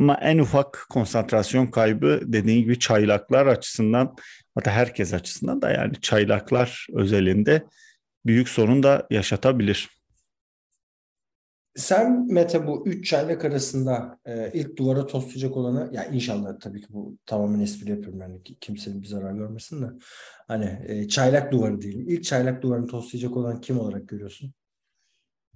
ama 0.00 0.14
en 0.14 0.38
ufak 0.38 0.86
konsantrasyon 0.90 1.66
kaybı 1.66 2.20
dediğin 2.22 2.62
gibi 2.62 2.78
çaylaklar 2.78 3.46
açısından 3.46 4.16
hatta 4.54 4.70
herkes 4.70 5.14
açısından 5.14 5.62
da 5.62 5.70
yani 5.70 6.00
çaylaklar 6.00 6.86
özelinde 6.94 7.64
büyük 8.26 8.48
sorun 8.48 8.82
da 8.82 9.06
yaşatabilir. 9.10 9.95
Sen 11.76 12.32
Mete 12.32 12.66
bu 12.66 12.86
üç 12.86 13.10
çaylak 13.10 13.44
arasında 13.44 14.18
e, 14.26 14.50
ilk 14.54 14.76
duvara 14.76 15.06
toslayacak 15.06 15.56
olanı 15.56 15.90
ya 15.92 16.04
inşallah 16.04 16.60
tabii 16.60 16.80
ki 16.80 16.86
bu 16.90 17.18
tamamen 17.26 17.60
espri 17.60 17.90
yapıyorum 17.90 18.20
yani 18.20 18.42
kimsenin 18.60 19.02
bir 19.02 19.06
zarar 19.06 19.32
görmesin 19.32 19.82
de 19.82 19.86
hani 20.48 20.78
e, 20.86 21.08
çaylak 21.08 21.52
duvarı 21.52 21.80
diyelim. 21.80 22.08
İlk 22.08 22.24
çaylak 22.24 22.62
duvarını 22.62 22.86
toslayacak 22.86 23.36
olan 23.36 23.60
kim 23.60 23.80
olarak 23.80 24.08
görüyorsun? 24.08 24.54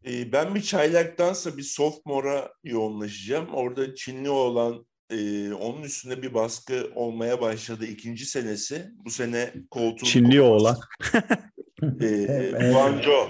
E, 0.06 0.32
ben 0.32 0.54
bir 0.54 0.62
çaylaktansa 0.62 1.56
bir 1.56 1.62
sophomora 1.62 2.52
yoğunlaşacağım. 2.64 3.48
Orada 3.54 3.94
Çinli 3.94 4.30
olan 4.30 4.86
e, 5.10 5.52
onun 5.52 5.82
üstünde 5.82 6.22
bir 6.22 6.34
baskı 6.34 6.90
olmaya 6.94 7.40
başladı 7.40 7.86
ikinci 7.86 8.26
senesi. 8.26 8.90
Bu 9.04 9.10
sene 9.10 9.54
koltuğun 9.70 10.06
Çinli 10.06 10.40
olan. 10.40 10.76
e, 12.00 12.06
evet. 12.06 12.72
Guangzhou. 12.72 13.28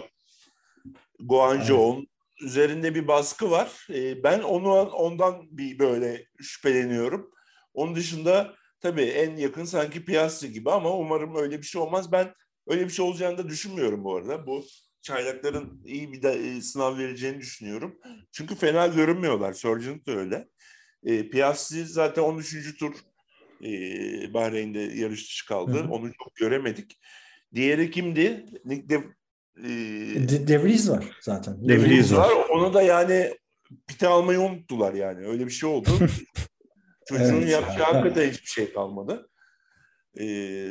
Guangzhou'nun 1.21 2.11
üzerinde 2.41 2.95
bir 2.95 3.09
baskı 3.09 3.51
var. 3.51 3.87
E, 3.95 4.23
ben 4.23 4.41
onu 4.41 4.73
ondan 4.83 5.43
bir 5.51 5.79
böyle 5.79 6.27
şüpheleniyorum. 6.41 7.31
Onun 7.75 7.95
dışında 7.95 8.55
tabii 8.81 9.03
en 9.03 9.37
yakın 9.37 9.65
sanki 9.65 10.05
Piastri 10.05 10.53
gibi 10.53 10.71
ama 10.71 10.97
umarım 10.97 11.37
öyle 11.37 11.59
bir 11.59 11.67
şey 11.67 11.81
olmaz. 11.81 12.13
Ben 12.13 12.35
öyle 12.67 12.85
bir 12.85 12.91
şey 12.91 13.05
olacağını 13.05 13.39
da 13.39 13.49
düşünmüyorum 13.49 14.05
bu 14.05 14.17
arada. 14.17 14.47
Bu 14.47 14.65
çaylakların 15.03 15.83
iyi 15.85 16.13
bir 16.13 16.23
de, 16.23 16.33
e, 16.33 16.61
sınav 16.61 16.99
vereceğini 16.99 17.39
düşünüyorum. 17.41 17.99
Çünkü 18.33 18.55
fena 18.55 18.87
görünmüyorlar. 18.87 19.53
Sargent 19.53 20.07
de 20.07 20.17
öyle. 20.17 20.49
E, 21.05 21.29
Piastri 21.31 21.85
zaten 21.85 22.23
13. 22.23 22.79
tur 22.79 22.95
e, 23.65 23.71
Bahreyn'de 24.35 24.81
yarış 24.81 25.25
dışı 25.25 25.47
kaldı. 25.47 25.73
Hı 25.73 25.85
hı. 25.85 25.91
Onu 25.91 26.13
çok 26.13 26.37
göremedik. 26.37 26.99
Diğeri 27.55 27.91
kimdi? 27.91 28.47
Nick 28.65 28.89
de, 28.89 29.05
De, 30.29 30.49
De 30.49 30.65
Vries 30.65 30.91
var 30.91 31.05
zaten. 31.21 31.69
De 31.69 31.83
Vries 31.83 32.13
var. 32.13 32.31
Onu 32.51 32.75
da 32.75 32.83
yani 32.83 33.35
pite 33.87 34.09
almayı 34.09 34.41
unuttular 34.41 34.95
yani. 34.95 35.27
Öyle 35.27 35.47
bir 35.47 35.51
şey 35.51 35.69
oldu. 35.69 35.89
Çocuğun 37.09 37.43
evet, 37.43 37.51
yapacağı 37.51 37.93
hakikaten 37.93 38.31
hiçbir 38.31 38.49
şey 38.49 38.73
kalmadı. 38.73 39.31
E, 40.21 40.25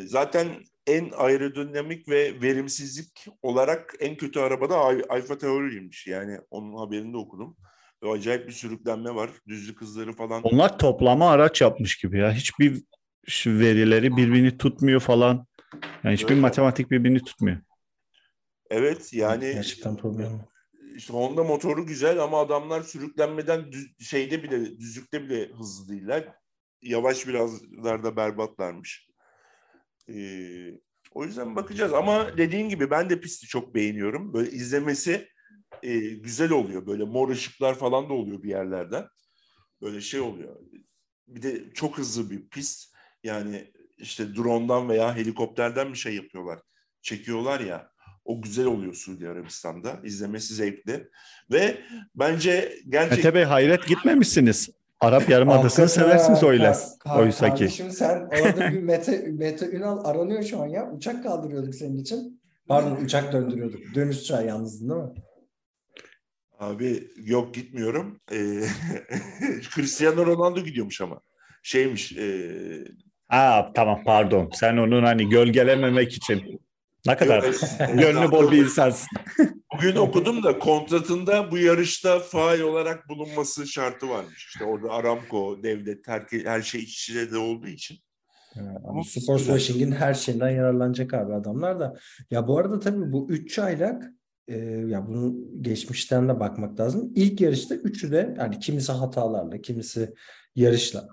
zaten 0.06 0.48
en 0.88 1.12
aerodinamik 1.18 2.10
ve 2.10 2.42
verimsizlik 2.42 3.26
olarak 3.42 3.94
en 4.00 4.16
kötü 4.16 4.40
arabada 4.40 4.78
Alfa 5.10 5.38
Tauri'ymiş. 5.38 6.08
Yani 6.08 6.38
onun 6.52 6.78
haberini 6.78 7.14
de 7.14 7.18
okudum. 7.18 7.58
Ve 8.04 8.10
acayip 8.10 8.48
bir 8.48 8.52
sürüklenme 8.52 9.16
var. 9.16 9.30
Düzlük 9.48 9.82
hızları 9.82 10.14
falan. 10.14 10.44
Onlar 10.44 10.78
toplama 10.78 11.32
araç 11.32 11.62
yapmış 11.62 11.98
gibi 11.98 12.20
ya. 12.20 12.34
Hiçbir 12.34 12.82
verileri 13.46 14.18
birbirini 14.18 14.58
tutmuyor 14.58 15.00
falan. 15.00 15.46
Yani 16.04 16.14
hiçbir 16.14 16.32
evet. 16.32 16.42
matematik 16.42 16.92
birbirini 16.92 17.24
tutmuyor. 17.24 17.58
Evet 18.70 19.14
yani 19.14 19.52
gerçekten 19.54 19.98
problem. 19.98 20.46
İşte 20.96 21.14
Honda 21.14 21.44
motoru 21.44 21.86
güzel 21.86 22.20
ama 22.20 22.40
adamlar 22.40 22.82
sürüklenmeden 22.82 23.72
düz, 23.72 23.96
şeyde 24.00 24.44
bile 24.44 24.80
düzlükte 24.80 25.24
bile 25.24 25.48
hızlı 25.48 25.94
değiller. 25.94 26.34
Yavaş 26.82 27.28
birazlarda 27.28 28.16
berbatlarmış. 28.16 29.08
Ee, 30.10 30.72
o 31.12 31.26
yüzden 31.26 31.56
bakacağız 31.56 31.94
ama 31.94 32.38
dediğin 32.38 32.70
gibi 32.70 32.92
ben 32.92 33.10
de 33.10 33.20
pisti 33.20 33.48
çok 33.48 33.76
beğeniyorum. 33.76 34.34
Böyle 34.34 34.52
izlemesi 34.52 35.28
e, 35.84 36.00
güzel 36.00 36.52
oluyor. 36.52 36.86
Böyle 36.86 37.04
mor 37.04 37.30
ışıklar 37.30 37.76
falan 37.76 38.10
da 38.10 38.14
oluyor 38.14 38.44
bir 38.44 38.50
yerlerden. 38.50 39.08
Böyle 39.82 40.02
şey 40.02 40.20
oluyor. 40.20 40.56
Bir 41.28 41.42
de 41.42 41.74
çok 41.74 41.98
hızlı 41.98 42.30
bir 42.30 42.50
pist. 42.50 42.96
Yani 43.24 43.72
işte 43.98 44.36
drone'dan 44.36 44.90
veya 44.90 45.16
helikopterden 45.16 45.94
bir 45.94 45.98
şey 45.98 46.16
yapıyorlar. 46.16 46.60
Çekiyorlar 47.02 47.60
ya. 47.60 47.92
O 48.30 48.42
güzel 48.42 48.66
oluyor 48.66 48.94
Suudi 48.94 49.30
Arabistan'da. 49.30 50.00
İzlemesi 50.04 50.54
zevkli. 50.54 51.10
Ve 51.52 51.78
bence 52.16 52.74
gerçekten... 52.90 53.18
Mete 53.18 53.34
Bey 53.34 53.44
hayret 53.44 53.88
gitmemişsiniz. 53.88 54.70
Arap 55.00 55.30
Yarımadası'nı 55.30 55.90
seversiniz 55.90 56.44
öyle. 56.44 56.74
Oysa 57.16 57.54
ki. 57.54 57.60
Kardeşim 57.60 57.92
sen 57.92 58.30
orada 58.42 58.72
bir 58.72 58.80
Mete, 58.80 59.28
Mete 59.32 59.70
Ünal 59.70 60.06
aranıyor 60.06 60.44
şu 60.44 60.62
an 60.62 60.68
ya. 60.68 60.92
Uçak 60.92 61.24
kaldırıyorduk 61.24 61.76
senin 61.76 61.98
için. 61.98 62.42
Pardon 62.68 63.06
uçak 63.06 63.34
döndürüyorduk. 63.34 63.96
Dönüş 63.96 64.18
uçağı 64.18 64.46
yalnızdın 64.46 64.90
değil 64.90 65.02
mi? 65.02 65.10
Abi 66.60 67.08
yok 67.24 67.54
gitmiyorum. 67.54 68.20
Ee, 68.32 68.36
Cristiano 69.76 70.26
Ronaldo 70.26 70.60
gidiyormuş 70.60 71.02
ama. 71.02 71.22
Şeymiş. 71.64 72.18
E... 72.18 72.52
Aa 73.30 73.74
tamam 73.74 74.04
pardon. 74.06 74.50
Sen 74.54 74.78
onun 74.78 75.04
hani 75.04 75.30
gölgelememek 75.30 76.14
için 76.14 76.62
ne 77.06 77.18
kadar 77.18 77.44
gönlü 77.94 78.32
bol 78.32 78.52
bir 78.52 78.58
insansın. 78.58 79.08
Bugün 79.74 79.96
okudum 79.96 80.44
da 80.44 80.60
kontratında 80.60 81.52
bu 81.52 81.58
yarışta 81.58 82.20
faal 82.20 82.60
olarak 82.60 83.10
bulunması 83.10 83.68
şartı 83.68 84.10
varmış. 84.10 84.48
İşte 84.48 84.66
orada 84.66 84.90
Aramco, 84.90 85.64
devlet, 85.64 86.08
her, 86.08 86.26
her 86.46 86.62
şey 86.62 86.82
iç 86.82 87.16
de 87.32 87.38
olduğu 87.38 87.68
için. 87.68 87.98
Yani 88.56 89.06
Sports 89.06 89.46
washing'in 89.46 89.92
her 89.92 90.14
şeyinden 90.14 90.50
yararlanacak 90.50 91.14
abi 91.14 91.34
adamlar 91.34 91.80
da. 91.80 91.96
Ya 92.32 92.48
bu 92.48 92.58
arada 92.58 92.80
tabii 92.80 93.12
bu 93.12 93.28
3 93.30 93.60
aylık 93.60 94.04
e, 94.48 94.58
ya 94.88 95.08
bunu 95.08 95.36
geçmişten 95.62 96.30
de 96.30 96.40
bakmak 96.40 96.80
lazım. 96.80 97.12
İlk 97.16 97.42
yarışta 97.42 97.76
üçü 97.76 98.12
de 98.12 98.36
yani 98.38 98.60
kimisi 98.60 98.92
hatalarla, 98.92 99.62
kimisi 99.62 100.14
yarışla, 100.56 101.08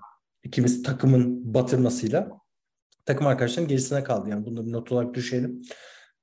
kimisi 0.51 0.83
takımın 0.83 1.53
batırmasıyla 1.53 2.29
takım 3.07 3.27
arkadaşlarının 3.27 3.69
gerisine 3.69 4.03
kaldı. 4.03 4.29
Yani 4.29 4.45
bunu 4.45 4.65
bir 4.65 4.71
not 4.71 4.91
olarak 4.91 5.13
düşelim. 5.13 5.61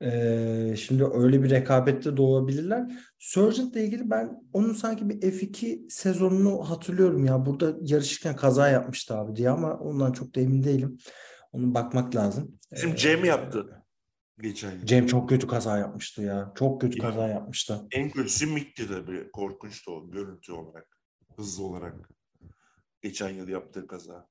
Ee, 0.02 0.74
şimdi 0.78 1.04
öyle 1.14 1.42
bir 1.42 1.50
rekabette 1.50 2.16
doğabilirler. 2.16 2.92
Surgeon'la 3.18 3.80
ilgili 3.80 4.10
ben 4.10 4.42
onun 4.52 4.72
sanki 4.72 5.08
bir 5.08 5.20
F2 5.20 5.90
sezonunu 5.90 6.70
hatırlıyorum 6.70 7.24
ya. 7.24 7.46
Burada 7.46 7.76
yarışırken 7.80 8.36
kaza 8.36 8.68
yapmıştı 8.68 9.16
abi 9.16 9.36
diye 9.36 9.50
ama 9.50 9.78
ondan 9.78 10.12
çok 10.12 10.34
da 10.34 10.40
emin 10.40 10.64
değilim. 10.64 10.98
Onun 11.52 11.74
bakmak 11.74 12.16
lazım. 12.16 12.58
Bizim 12.74 12.90
ee, 12.92 12.96
Cem 12.96 13.24
yaptı. 13.24 13.82
Geçen 14.40 14.72
yıl. 14.72 14.86
Cem 14.86 15.06
çok 15.06 15.28
kötü 15.28 15.46
kaza 15.46 15.78
yapmıştı 15.78 16.22
ya. 16.22 16.52
Çok 16.54 16.80
kötü 16.80 16.98
Ya. 16.98 17.04
kaza 17.04 17.28
yapmıştı. 17.28 17.80
En 17.92 18.10
kötüsü 18.10 18.46
Mick'ti 18.46 18.88
tabii. 18.88 19.30
Korkunçtu 19.32 19.92
o 19.92 20.10
görüntü 20.10 20.52
olarak. 20.52 20.98
Hızlı 21.36 21.64
olarak. 21.64 22.10
Geçen 23.02 23.28
yıl 23.28 23.48
yaptığı 23.48 23.86
kaza. 23.86 24.26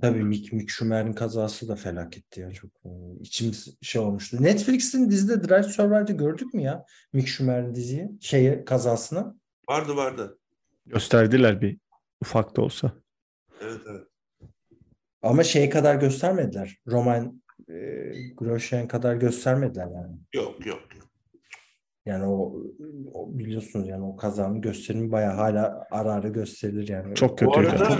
Tabii 0.00 0.22
Mick, 0.22 0.52
Mick 0.52 0.70
Schumacher'in 0.70 1.12
kazası 1.12 1.68
da 1.68 1.76
felaketti 1.76 2.40
ya. 2.40 2.50
Çok 2.52 2.70
e, 2.84 2.90
içimiz 3.20 3.76
şey 3.82 4.00
olmuştu. 4.02 4.36
Netflix'in 4.40 5.10
dizide 5.10 5.48
Drive 5.48 5.62
to 5.62 5.68
Survive'da 5.68 6.12
gördük 6.12 6.54
mü 6.54 6.62
ya? 6.62 6.84
Mick 7.12 7.28
Schumacher'in 7.28 7.74
diziyi, 7.74 8.10
şeyi 8.20 8.64
kazasını. 8.64 9.34
Vardı 9.68 9.96
vardı. 9.96 10.38
Gösterdiler 10.86 11.60
bir 11.60 11.78
ufak 12.22 12.56
da 12.56 12.62
olsa. 12.62 12.92
Evet 13.60 13.80
evet. 13.90 14.06
Ama 15.22 15.42
şey 15.42 15.70
kadar 15.70 15.94
göstermediler. 15.94 16.78
Roman 16.86 17.42
e, 17.68 17.74
Grosjean 18.34 18.88
kadar 18.88 19.16
göstermediler 19.16 19.86
yani. 19.86 20.16
Yok 20.34 20.66
yok. 20.66 20.94
yok. 20.96 21.08
Yani 22.06 22.24
o, 22.26 22.62
o 23.14 23.38
biliyorsunuz 23.38 23.88
yani 23.88 24.04
o 24.04 24.16
kazanın 24.16 24.60
gösterimi 24.60 25.12
bayağı 25.12 25.34
hala 25.34 25.86
ara 25.90 26.12
ara 26.12 26.28
gösterilir 26.28 26.88
yani. 26.88 27.14
Çok 27.14 27.30
Bu 27.30 27.36
kötüydü. 27.36 27.68
arada 27.68 27.98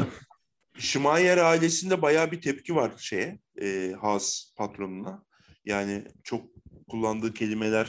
Schumacher 0.78 1.38
ailesinde 1.38 2.02
bayağı 2.02 2.30
bir 2.30 2.40
tepki 2.40 2.74
var 2.74 2.92
şeye. 2.98 3.38
E, 3.62 3.92
Haas 4.00 4.52
patronuna. 4.56 5.24
Yani 5.64 6.04
çok 6.22 6.44
kullandığı 6.88 7.34
kelimeler, 7.34 7.88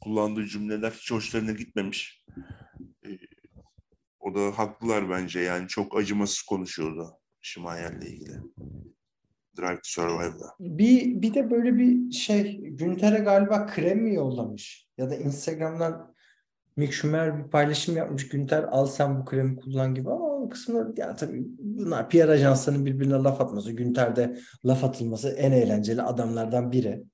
kullandığı 0.00 0.46
cümleler 0.46 0.90
hiç 0.90 1.10
hoşlarına 1.10 1.52
gitmemiş. 1.52 2.24
E, 3.06 3.08
o 4.20 4.34
da 4.34 4.58
haklılar 4.58 5.10
bence. 5.10 5.40
Yani 5.40 5.68
çok 5.68 5.98
acımasız 5.98 6.42
konuşuyordu 6.42 7.20
Schumacher'le 7.40 8.02
ilgili. 8.02 8.36
Drive 9.58 9.76
to 9.76 9.80
Survive'da. 9.82 10.54
Bir, 10.60 11.22
bir 11.22 11.34
de 11.34 11.50
böyle 11.50 11.76
bir 11.78 12.12
şey 12.12 12.60
Günter'e 12.60 13.18
galiba 13.18 13.66
krem 13.66 13.98
mi 13.98 14.14
yollamış? 14.14 14.88
Ya 14.98 15.10
da 15.10 15.16
Instagram'dan 15.16 16.09
Mick 16.80 16.92
Schumacher 16.92 17.38
bir 17.38 17.50
paylaşım 17.50 17.96
yapmış. 17.96 18.28
Günter 18.28 18.62
al 18.62 18.86
sen 18.86 19.20
bu 19.20 19.24
kremi 19.24 19.56
kullan 19.56 19.94
gibi 19.94 20.10
ama 20.10 20.24
o 20.24 20.48
kısımda 20.48 21.02
ya 21.02 21.16
tabii 21.16 21.44
bunlar 21.58 22.08
PR 22.08 22.28
ajanslarının 22.28 22.86
birbirine 22.86 23.14
laf 23.14 23.40
atması. 23.40 23.72
Günter'de 23.72 24.38
laf 24.64 24.84
atılması 24.84 25.28
en 25.28 25.52
eğlenceli 25.52 26.02
adamlardan 26.02 26.72
biri. 26.72 27.04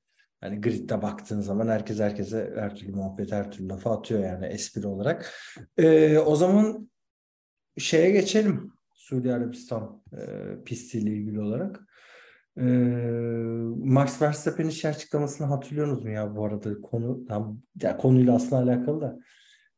Hani 0.40 0.60
gridde 0.60 1.02
baktığın 1.02 1.40
zaman 1.40 1.68
herkes 1.68 2.00
herkese 2.00 2.52
her 2.56 2.76
türlü 2.76 2.92
muhabbet, 2.92 3.32
her 3.32 3.50
türlü 3.50 3.68
lafı 3.68 3.90
atıyor 3.90 4.24
yani 4.24 4.46
espri 4.46 4.86
olarak. 4.86 5.32
Ee, 5.78 6.18
o 6.18 6.36
zaman 6.36 6.90
şeye 7.78 8.10
geçelim. 8.10 8.72
Suudi 8.94 9.32
Arabistan 9.32 10.02
e, 10.12 10.22
pistiyle 10.64 11.10
ilgili 11.10 11.40
olarak. 11.40 11.80
Ee, 12.58 12.62
Max 13.76 14.22
Verstappen'in 14.22 14.70
şey 14.70 14.90
açıklamasını 14.90 15.46
hatırlıyorsunuz 15.46 16.04
mu 16.04 16.10
ya 16.10 16.36
bu 16.36 16.44
arada 16.44 16.80
konu 16.80 17.26
tam 17.26 17.60
ya 17.82 17.96
konuyla 17.96 18.34
aslında 18.34 18.62
alakalı 18.62 19.00
da 19.00 19.18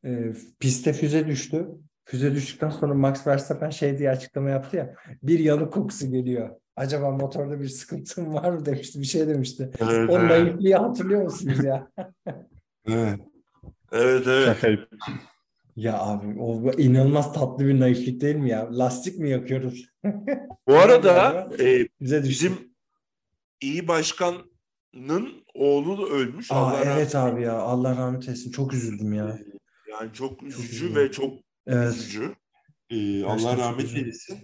Ee, 0.05 0.33
piste 0.61 0.93
füze 0.93 1.27
düştü. 1.27 1.69
Füze 2.05 2.35
düştükten 2.35 2.71
sonra 2.71 2.95
Max 2.95 3.27
Verstappen 3.27 3.71
şey 3.71 3.99
diye 3.99 4.11
açıklama 4.11 4.51
yaptı 4.51 4.77
ya 4.77 4.95
bir 5.23 5.39
yanık 5.39 5.73
kokusu 5.73 6.11
geliyor. 6.11 6.51
Acaba 6.77 7.11
motorda 7.11 7.61
bir 7.61 7.69
sıkıntım 7.69 8.35
var 8.35 8.51
mı 8.51 8.67
demişti 8.67 9.01
bir 9.01 9.07
şey 9.07 9.29
demişti. 9.29 9.71
Evet, 9.81 10.11
O 10.11 10.19
evet. 10.19 10.31
naifliği 10.31 10.75
hatırlıyor 10.77 11.23
musunuz 11.23 11.65
ya? 11.65 11.89
Evet. 12.89 13.21
Evet 13.93 14.27
evet. 14.27 14.79
Ya 15.77 15.99
abi 15.99 16.41
o 16.41 16.73
inanılmaz 16.73 17.33
tatlı 17.33 17.67
bir 17.67 17.81
naiflik 17.81 18.21
değil 18.21 18.37
mi 18.37 18.51
ya? 18.51 18.69
Lastik 18.79 19.19
mi 19.19 19.31
yakıyoruz? 19.31 19.89
Bu 20.69 20.75
arada 20.77 21.49
e, 21.61 21.89
Bize 22.01 22.23
düştü. 22.25 22.31
bizim 22.31 22.73
iyi 23.61 23.89
başkanın 23.89 25.33
oğlu 25.55 25.99
da 25.99 26.13
ölmüş. 26.15 26.53
Aa, 26.53 26.55
Allah 26.55 26.73
rahmet 26.81 26.97
evet 26.97 27.15
abi 27.17 27.43
ya 27.43 27.53
Allah 27.59 27.97
rahmet 27.97 28.23
eylesin. 28.23 28.51
Çok 28.51 28.75
üzüldüm 28.75 29.13
ya. 29.13 29.39
Yani 30.01 30.13
çok 30.13 30.43
üzücü 30.43 30.63
üzücü. 30.87 30.95
ve 30.97 31.11
çok 31.11 31.35
Evet. 31.67 31.95
üzücü. 31.95 32.35
Ee, 32.91 33.25
Allah 33.25 33.31
Gerçekten 33.33 33.57
çok 33.57 33.65
rahmet 33.65 33.97
eylesin. 33.97 34.39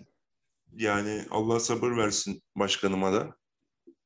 Yani 0.76 1.22
Allah 1.30 1.60
sabır 1.60 1.96
versin 1.96 2.42
başkanıma 2.56 3.12
da. 3.12 3.36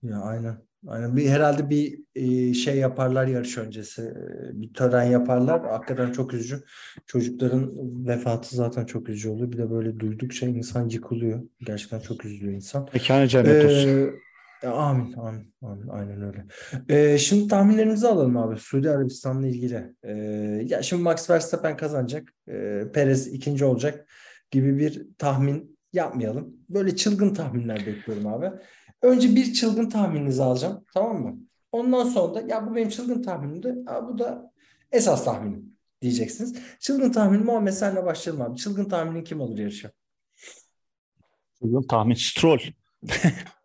Ya 0.02 0.20
aynen. 0.20 0.68
Aynen. 0.86 1.16
Bir, 1.16 1.28
herhalde 1.28 1.70
bir 1.70 1.98
e, 2.14 2.54
şey 2.54 2.76
yaparlar 2.76 3.26
yarış 3.26 3.58
öncesi. 3.58 4.02
e, 4.02 4.60
Bir 4.60 4.72
tören 4.74 5.04
yaparlar. 5.04 5.66
Hakikaten 5.66 6.12
çok 6.12 6.34
üzücü. 6.34 6.64
Çocukların 7.06 7.72
vefatı 8.08 8.56
zaten 8.56 8.86
çok 8.86 9.08
üzücü 9.08 9.28
oluyor. 9.28 9.52
Bir 9.52 9.58
de 9.58 9.70
böyle 9.70 10.00
duydukça 10.00 10.46
insan 10.46 10.88
yıkılıyor. 10.88 11.42
Gerçekten 11.66 12.00
çok 12.00 12.24
üzülüyor 12.24 12.52
insan. 12.52 12.88
Mekanı 12.94 13.28
cennet 13.28 13.64
olsun. 13.64 13.88
Ee, 13.88 14.10
amin, 14.66 15.12
amin, 15.12 15.54
amin. 15.62 15.88
Aynen 15.88 16.22
öyle. 16.22 16.46
Ee, 16.88 17.18
şimdi 17.18 17.48
tahminlerimizi 17.48 18.08
alalım 18.08 18.36
abi. 18.36 18.56
Suudi 18.56 18.90
Arabistan'la 18.90 19.46
ilgili. 19.46 19.94
Ee, 20.02 20.12
ya 20.66 20.82
şimdi 20.82 21.02
Max 21.02 21.30
Verstappen 21.30 21.76
kazanacak. 21.76 22.32
Ee, 22.48 22.84
Perez 22.94 23.26
ikinci 23.26 23.64
olacak 23.64 24.08
gibi 24.50 24.78
bir 24.78 25.06
tahmin 25.18 25.78
yapmayalım. 25.92 26.56
Böyle 26.68 26.96
çılgın 26.96 27.34
tahminler 27.34 27.86
bekliyorum 27.86 28.26
abi. 28.26 28.50
Önce 29.02 29.36
bir 29.36 29.52
çılgın 29.52 29.88
tahmininizi 29.88 30.42
alacağım. 30.42 30.84
Tamam 30.94 31.22
mı? 31.22 31.38
Ondan 31.72 32.04
sonra 32.04 32.34
da 32.34 32.40
ya 32.40 32.66
bu 32.66 32.74
benim 32.74 32.88
çılgın 32.88 33.22
tahminimdi. 33.22 33.74
Ha, 33.86 34.08
bu 34.08 34.18
da 34.18 34.52
esas 34.92 35.24
tahminim 35.24 35.76
diyeceksiniz. 36.02 36.54
Çılgın 36.80 37.12
tahmin 37.12 37.44
Muhammed 37.44 37.72
senle 37.72 38.04
başlayalım 38.04 38.42
abi. 38.42 38.56
Çılgın 38.56 38.84
tahminin 38.84 39.24
kim 39.24 39.40
olur 39.40 39.58
yarışa? 39.58 39.90
Tahmin 41.88 42.14
Stroll. 42.14 42.58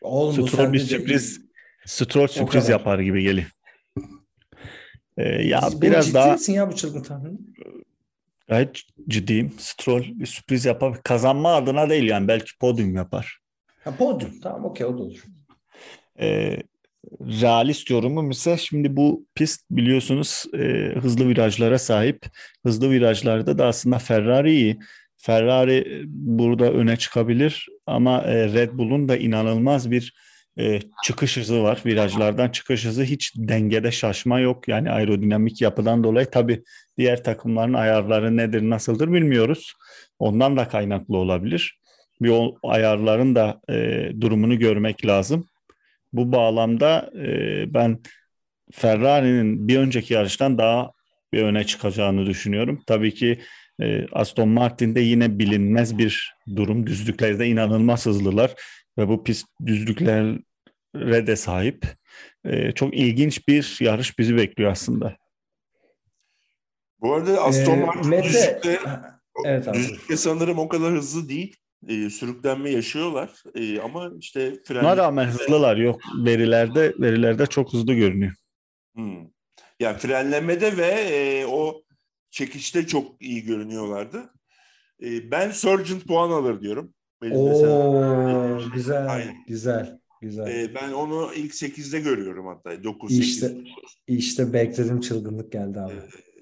Oğlum 0.00 0.48
Stroll 0.48 0.72
bir 0.72 0.78
sürpriz 0.78 1.40
Stroll 1.86 2.26
sürpriz 2.26 2.62
kadar. 2.64 2.70
yapar 2.78 2.98
gibi 2.98 3.22
geliyor. 3.22 3.50
Ee, 5.16 5.22
ya 5.46 5.60
Benim 5.62 5.80
biraz 5.82 6.04
ciddi 6.06 6.14
daha 6.14 6.32
misin 6.32 6.52
ya 6.52 6.70
bu 6.70 6.76
çılgın 6.76 7.02
tahmin? 7.02 7.54
gayet 8.48 8.80
ciddiyim. 9.08 9.52
Stroll 9.58 10.04
bir 10.04 10.26
sürpriz 10.26 10.64
yapar. 10.64 11.02
Kazanma 11.02 11.54
adına 11.54 11.90
değil 11.90 12.04
yani 12.04 12.28
belki 12.28 12.58
podyum 12.58 12.94
yapar. 12.96 13.38
Ha, 13.84 13.96
podyum. 13.96 14.40
Tamam 14.42 14.64
okey 14.64 14.86
o 14.86 14.98
da 14.98 15.02
olur. 15.02 15.18
Ee, 16.20 16.56
realist 17.20 17.90
yorumum 17.90 18.30
ise 18.30 18.56
şimdi 18.56 18.96
bu 18.96 19.26
pist 19.34 19.64
biliyorsunuz 19.70 20.44
e, 20.54 20.58
hızlı 21.00 21.28
virajlara 21.28 21.78
sahip. 21.78 22.26
Hızlı 22.66 22.90
virajlarda 22.90 23.58
da 23.58 23.66
aslında 23.66 23.98
Ferrari 23.98 24.52
iyi. 24.52 24.78
Ferrari 25.20 25.76
e, 25.76 26.02
burada 26.06 26.72
öne 26.72 26.96
çıkabilir 26.96 27.66
ama 27.86 28.22
e, 28.22 28.52
Red 28.52 28.70
Bull'un 28.72 29.08
da 29.08 29.16
inanılmaz 29.16 29.90
bir 29.90 30.14
e, 30.58 30.80
çıkış 31.04 31.36
hızı 31.36 31.62
var. 31.62 31.82
Virajlardan 31.86 32.48
çıkış 32.48 32.84
hızı 32.84 33.02
hiç 33.02 33.32
dengede 33.36 33.92
şaşma 33.92 34.40
yok. 34.40 34.68
Yani 34.68 34.90
aerodinamik 34.90 35.62
yapıdan 35.62 36.04
dolayı 36.04 36.26
tabii 36.26 36.62
diğer 36.98 37.24
takımların 37.24 37.74
ayarları 37.74 38.36
nedir 38.36 38.62
nasıldır 38.62 39.12
bilmiyoruz. 39.12 39.74
Ondan 40.18 40.56
da 40.56 40.68
kaynaklı 40.68 41.16
olabilir. 41.16 41.80
Bir 42.20 42.32
ayarların 42.62 43.34
da 43.34 43.60
durumunu 44.20 44.58
görmek 44.58 45.06
lazım. 45.06 45.48
Bu 46.12 46.32
bağlamda 46.32 47.10
ben 47.74 47.98
Ferrari'nin 48.72 49.68
bir 49.68 49.78
önceki 49.78 50.14
yarıştan 50.14 50.58
daha 50.58 50.90
bir 51.32 51.42
öne 51.42 51.64
çıkacağını 51.64 52.26
düşünüyorum. 52.26 52.82
Tabii 52.86 53.14
ki 53.14 53.38
e, 53.82 54.06
Aston 54.12 54.48
Martin'de 54.48 55.00
yine 55.00 55.38
bilinmez 55.38 55.98
bir 55.98 56.34
durum. 56.56 56.86
Düzlüklerde 56.86 57.46
inanılmaz 57.46 58.06
hızlılar 58.06 58.54
ve 58.98 59.08
bu 59.08 59.24
pist 59.24 59.46
düzlüklere 59.66 61.26
de 61.26 61.36
sahip. 61.36 61.86
E, 62.44 62.72
çok 62.72 62.94
ilginç 62.94 63.48
bir 63.48 63.78
yarış 63.80 64.18
bizi 64.18 64.36
bekliyor 64.36 64.70
aslında. 64.70 65.16
Bu 67.00 67.14
arada 67.14 67.42
Aston 67.42 67.78
Ee, 67.78 67.84
Martin 67.84 68.10
Mete- 68.10 68.24
düzlükte, 68.24 68.80
evet 69.44 69.68
abi. 69.68 69.76
düzlükte 69.78 70.16
sanırım 70.16 70.58
o 70.58 70.68
kadar 70.68 70.92
hızlı 70.92 71.28
değil. 71.28 71.56
Ee, 71.88 72.10
sürüklenme 72.10 72.70
yaşıyorlar. 72.70 73.30
Ee, 73.54 73.80
ama 73.80 74.10
işte 74.18 74.54
fren... 74.64 74.82
Buna 74.82 74.96
rağmen 74.96 75.26
hızlılar 75.26 75.76
yok. 75.76 76.00
Verilerde 76.24 76.94
verilerde 76.98 77.46
çok 77.46 77.72
hızlı 77.72 77.94
görünüyor. 77.94 78.32
Hmm. 78.94 79.26
Yani 79.80 79.98
frenlemede 79.98 80.76
ve 80.76 80.86
e, 80.86 81.46
o 81.46 81.82
çekişte 82.30 82.86
çok 82.86 83.22
iyi 83.22 83.42
görünüyorlardı. 83.44 84.32
E, 85.02 85.30
ben 85.30 85.50
Sargent 85.50 86.06
puan 86.06 86.30
alır 86.30 86.60
diyorum. 86.62 86.94
Benim 87.22 87.36
Oo 87.36 88.60
güzel, 88.74 89.10
Aynen. 89.12 89.36
güzel, 89.48 89.98
güzel. 90.22 90.46
E, 90.46 90.74
ben 90.74 90.92
onu 90.92 91.34
ilk 91.34 91.54
8'de 91.54 92.00
görüyorum 92.00 92.46
hatta. 92.46 92.82
9-8. 92.84 93.20
İşte- 93.20 93.56
İşte 94.06 94.52
beklediğim 94.52 95.00
çılgınlık 95.00 95.52
geldi 95.52 95.80
abi. 95.80 95.92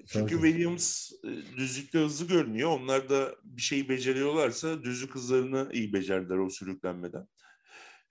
Çünkü 0.07 0.35
Sargent. 0.35 0.41
Williams 0.43 1.11
e, 1.23 1.57
düzlükte 1.57 1.99
hızlı 1.99 2.27
görünüyor. 2.27 2.69
Onlar 2.79 3.09
da 3.09 3.35
bir 3.43 3.61
şeyi 3.61 3.89
beceriyorlarsa 3.89 4.83
düzlük 4.83 5.15
hızlarını 5.15 5.69
iyi 5.73 5.93
becerdiler 5.93 6.37
o 6.37 6.49
sürüklenmeden. 6.49 7.27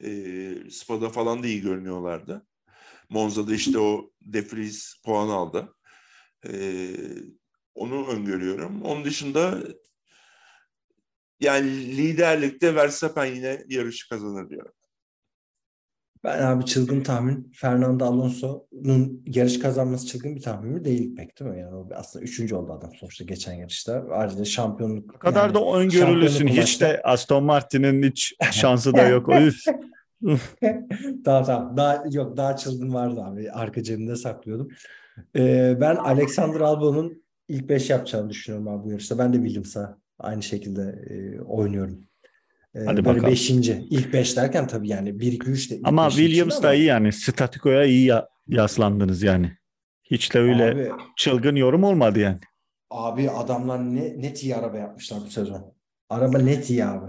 E, 0.04 0.10
Spa'da 0.70 1.08
falan 1.08 1.42
da 1.42 1.46
iyi 1.46 1.60
görünüyorlardı. 1.60 2.46
Monza'da 3.10 3.54
işte 3.54 3.78
o 3.78 4.10
defriz 4.22 4.94
puan 5.04 5.28
aldı. 5.28 5.74
E, 6.46 6.52
onu 7.78 8.08
öngörüyorum. 8.08 8.82
Onun 8.82 9.04
dışında 9.04 9.58
yani 11.40 11.70
liderlikte 11.70 12.74
Verstappen 12.74 13.24
yine 13.24 13.64
yarışı 13.68 14.08
kazanır 14.08 14.50
diyorum. 14.50 14.72
Ben 16.24 16.42
abi 16.42 16.64
çılgın 16.64 17.00
tahmin 17.00 17.52
Fernando 17.54 18.04
Alonso'nun 18.04 19.22
yarış 19.26 19.58
kazanması 19.58 20.06
çılgın 20.06 20.36
bir 20.36 20.42
tahmin 20.42 20.72
mi 20.72 20.84
değil 20.84 21.16
pek 21.16 21.40
değil 21.40 21.50
mi? 21.50 21.60
Yani 21.60 21.74
o 21.74 21.88
aslında 21.94 22.24
üçüncü 22.24 22.54
oldu 22.54 22.72
adam 22.72 22.90
sonuçta 22.94 23.24
geçen 23.24 23.52
yarışta. 23.54 24.04
Ayrıca 24.10 24.44
şampiyonluk 24.44 25.14
O 25.14 25.18
kadar 25.18 25.42
yani 25.42 25.54
da 25.54 25.78
öngörülüsün. 25.78 26.48
Hiç 26.48 26.80
de 26.80 27.00
Aston 27.04 27.44
Martin'in 27.44 28.02
hiç 28.02 28.34
şansı 28.52 28.94
da 28.94 29.02
yok. 29.02 29.28
Üf. 30.22 30.54
Tamam 31.24 31.44
tamam. 31.44 31.76
Daha 31.76 32.04
yok 32.10 32.36
daha 32.36 32.56
çılgın 32.56 32.94
vardı 32.94 33.20
abi. 33.24 33.50
Arka 33.50 33.82
cebimde 33.82 34.16
saklıyordum. 34.16 34.68
Ee, 35.36 35.76
ben 35.80 35.96
Alexander 35.96 36.60
Albon'un 36.60 37.22
ilk 37.48 37.68
5 37.68 37.90
yapacağını 37.90 38.30
düşünüyorum 38.30 38.68
abi 38.68 38.84
bu 38.84 38.90
yarışta. 38.90 39.18
Ben 39.18 39.32
de 39.32 39.36
Williams'a 39.36 39.98
aynı 40.18 40.42
şekilde 40.42 40.82
e, 41.10 41.40
oynuyorum. 41.40 42.08
Ee, 42.74 42.78
Hadi 42.84 42.96
böyle 42.96 43.04
bakalım. 43.18 43.30
5. 43.30 43.50
İlk 43.50 44.12
5 44.12 44.36
derken 44.36 44.66
tabii 44.66 44.88
yani 44.88 45.20
1 45.20 45.32
2 45.32 45.50
3 45.50 45.70
de 45.70 45.80
Ama 45.84 46.10
Williams 46.10 46.62
da 46.62 46.68
ama- 46.68 46.74
iyi 46.74 46.84
yani. 46.84 47.12
Statiko'ya 47.12 47.84
iyi 47.84 48.04
ya- 48.06 48.28
yaslandınız 48.48 49.22
yani. 49.22 49.58
Hiç 50.04 50.34
de 50.34 50.38
öyle 50.38 50.64
Abi, 50.64 50.90
çılgın 51.16 51.56
yorum 51.56 51.84
olmadı 51.84 52.18
yani. 52.20 52.38
abi 52.90 53.30
adamlar 53.30 53.94
ne 53.94 54.22
net 54.22 54.42
iyi 54.44 54.56
araba 54.56 54.76
yapmışlar 54.78 55.20
bu 55.26 55.30
sezon. 55.30 55.74
Araba 56.08 56.38
net 56.38 56.70
iyi 56.70 56.84
abi. 56.84 57.06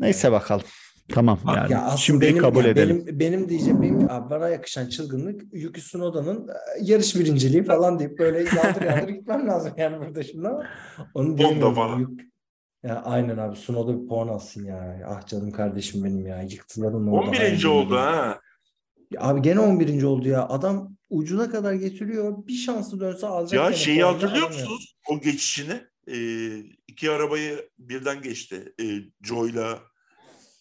Neyse 0.00 0.32
bakalım. 0.32 0.66
Tamam 1.08 1.38
yani. 1.56 1.72
Ya 1.72 1.94
Şimdi 1.98 2.20
benim, 2.26 2.38
kabul 2.38 2.60
yani 2.60 2.68
edelim. 2.68 3.04
Benim, 3.06 3.20
benim 3.20 3.48
diyeceğim 3.48 3.82
benim 3.82 4.08
bana 4.08 4.48
yakışan 4.48 4.88
çılgınlık 4.88 5.42
Yuki 5.52 5.80
Tsunoda'nın 5.80 6.48
e, 6.48 6.52
yarış 6.82 7.16
birinciliği 7.16 7.64
falan 7.64 7.98
deyip 7.98 8.18
böyle 8.18 8.38
yandır 8.38 8.82
yandır 8.82 9.08
gitmem 9.08 9.48
lazım 9.48 9.72
yani 9.78 10.06
burada 10.06 10.22
şimdi 10.22 10.48
ama 10.48 10.66
onu 11.14 11.38
diyemiyorum. 11.38 11.74
falan. 11.74 11.98
Yuk- 12.00 12.20
Ya 12.82 13.02
aynen 13.04 13.36
abi 13.38 13.54
Tsunoda 13.56 14.02
bir 14.02 14.08
puan 14.08 14.28
alsın 14.28 14.64
ya. 14.64 15.06
Ah 15.08 15.26
canım 15.26 15.50
kardeşim 15.52 16.04
benim 16.04 16.26
ya. 16.26 16.42
Yıktılar 16.42 16.92
onu 16.92 17.10
orada. 17.12 17.28
11. 17.28 17.38
hayal 17.38 17.64
oldu 17.64 17.96
ha. 17.96 18.40
Ya 19.10 19.20
Abi 19.20 19.42
gene 19.42 19.60
11. 19.60 20.02
oldu 20.02 20.28
ya. 20.28 20.48
Adam 20.48 20.96
ucuna 21.10 21.50
kadar 21.50 21.72
getiriyor. 21.74 22.46
Bir 22.46 22.52
şansı 22.54 23.00
dönse 23.00 23.26
alacak. 23.26 23.70
Ya 23.70 23.76
şeyi 23.76 24.02
hatırlıyor 24.04 24.46
musunuz? 24.48 24.96
O 25.10 25.20
geçişini. 25.20 25.80
Ee, 26.08 26.58
iki 26.88 27.10
arabayı 27.10 27.68
birden 27.78 28.22
geçti. 28.22 28.72
Ee, 28.82 28.84
Joy'la 29.22 29.78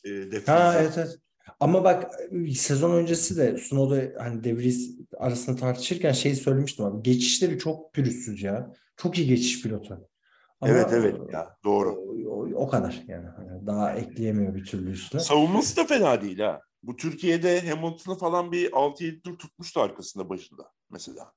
e, 0.05 0.41
Ha 0.45 0.75
evet 0.79 0.97
evet. 0.97 1.17
Ama 1.59 1.83
bak 1.83 2.11
sezon 2.55 2.91
öncesi 2.91 3.37
de 3.37 3.57
Sunoda 3.57 4.23
hani 4.23 4.43
De 4.43 4.57
Vries 4.57 4.89
arasında 5.17 5.55
tartışırken 5.55 6.11
şeyi 6.11 6.35
söylemiştim 6.35 6.85
abi. 6.85 7.03
Geçişleri 7.03 7.59
çok 7.59 7.93
pürüzsüz 7.93 8.43
ya. 8.43 8.73
Çok 8.97 9.17
iyi 9.17 9.27
geçiş 9.27 9.61
pilotu. 9.61 10.09
Ama 10.61 10.73
Evet 10.73 10.87
evet 10.93 11.15
ya 11.33 11.57
doğru. 11.63 11.91
O, 12.29 12.47
o- 12.55 12.69
kadar 12.69 13.03
yani. 13.07 13.27
Hani 13.27 13.67
daha 13.67 13.93
ekleyemiyor 13.93 14.55
bir 14.55 14.65
türlü 14.65 14.91
üstüne. 14.91 15.21
Savunması 15.21 15.77
da 15.77 15.85
fena 15.85 16.21
değil 16.21 16.39
ha. 16.39 16.59
Bu 16.83 16.95
Türkiye'de 16.95 17.69
Hamilton'ı 17.69 18.17
falan 18.17 18.51
bir 18.51 18.71
6-7 18.71 19.21
tur 19.21 19.37
tutmuştu 19.37 19.81
arkasında 19.81 20.29
başında 20.29 20.71
mesela. 20.89 21.33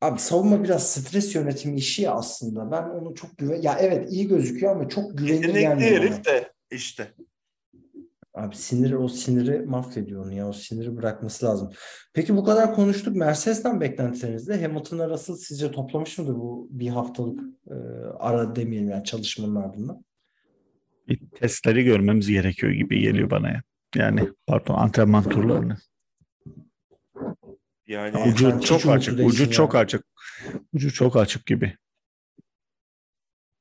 Abi 0.00 0.18
savunma 0.20 0.64
biraz 0.64 0.90
stres 0.90 1.34
yönetimi 1.34 1.76
işi 1.78 2.10
aslında. 2.10 2.70
Ben 2.70 2.82
onu 2.82 3.14
çok 3.14 3.38
güven... 3.38 3.62
Ya 3.62 3.76
evet 3.80 4.12
iyi 4.12 4.28
gözüküyor 4.28 4.72
ama 4.76 4.88
çok 4.88 5.20
Yetenekli 5.20 5.60
gelmiyor 5.60 5.90
bana. 5.90 6.00
herif 6.00 6.24
de 6.24 6.52
işte. 6.70 7.14
Abi 8.38 8.56
siniri 8.56 8.96
o 8.96 9.08
siniri 9.08 9.60
mahvediyor 9.60 10.24
onu 10.24 10.32
ya. 10.34 10.48
O 10.48 10.52
siniri 10.52 10.96
bırakması 10.96 11.46
lazım. 11.46 11.72
Peki 12.14 12.36
bu 12.36 12.44
kadar 12.44 12.74
konuştuk. 12.74 13.16
Mercedes'ten 13.16 13.80
beklentileriniz 13.80 14.48
ne? 14.48 14.62
Hamilton'la 14.62 15.08
Russell 15.10 15.36
sizce 15.36 15.70
toplamış 15.72 16.18
mıdır 16.18 16.34
bu 16.34 16.68
bir 16.70 16.88
haftalık 16.88 17.40
e, 17.70 17.74
ara 18.18 18.56
demeyelim 18.56 18.90
yani 18.90 19.04
çalışmanın 19.04 19.54
ardından? 19.54 20.04
Bir 21.08 21.20
testleri 21.30 21.84
görmemiz 21.84 22.28
gerekiyor 22.28 22.72
gibi 22.72 23.00
geliyor 23.00 23.30
bana 23.30 23.48
ya. 23.48 23.62
Yani 23.94 24.28
pardon 24.46 24.74
antrenman 24.74 25.28
turlarını. 25.28 25.76
Yani 27.86 28.18
Ucu 28.32 28.58
hiç 28.58 28.66
çok 28.66 28.86
açık. 28.86 29.26
Ucu 29.26 29.42
ya. 29.42 29.50
çok 29.50 29.74
açık. 29.74 30.04
Ucu 30.72 30.92
çok 30.92 31.16
açık 31.16 31.46
gibi. 31.46 31.76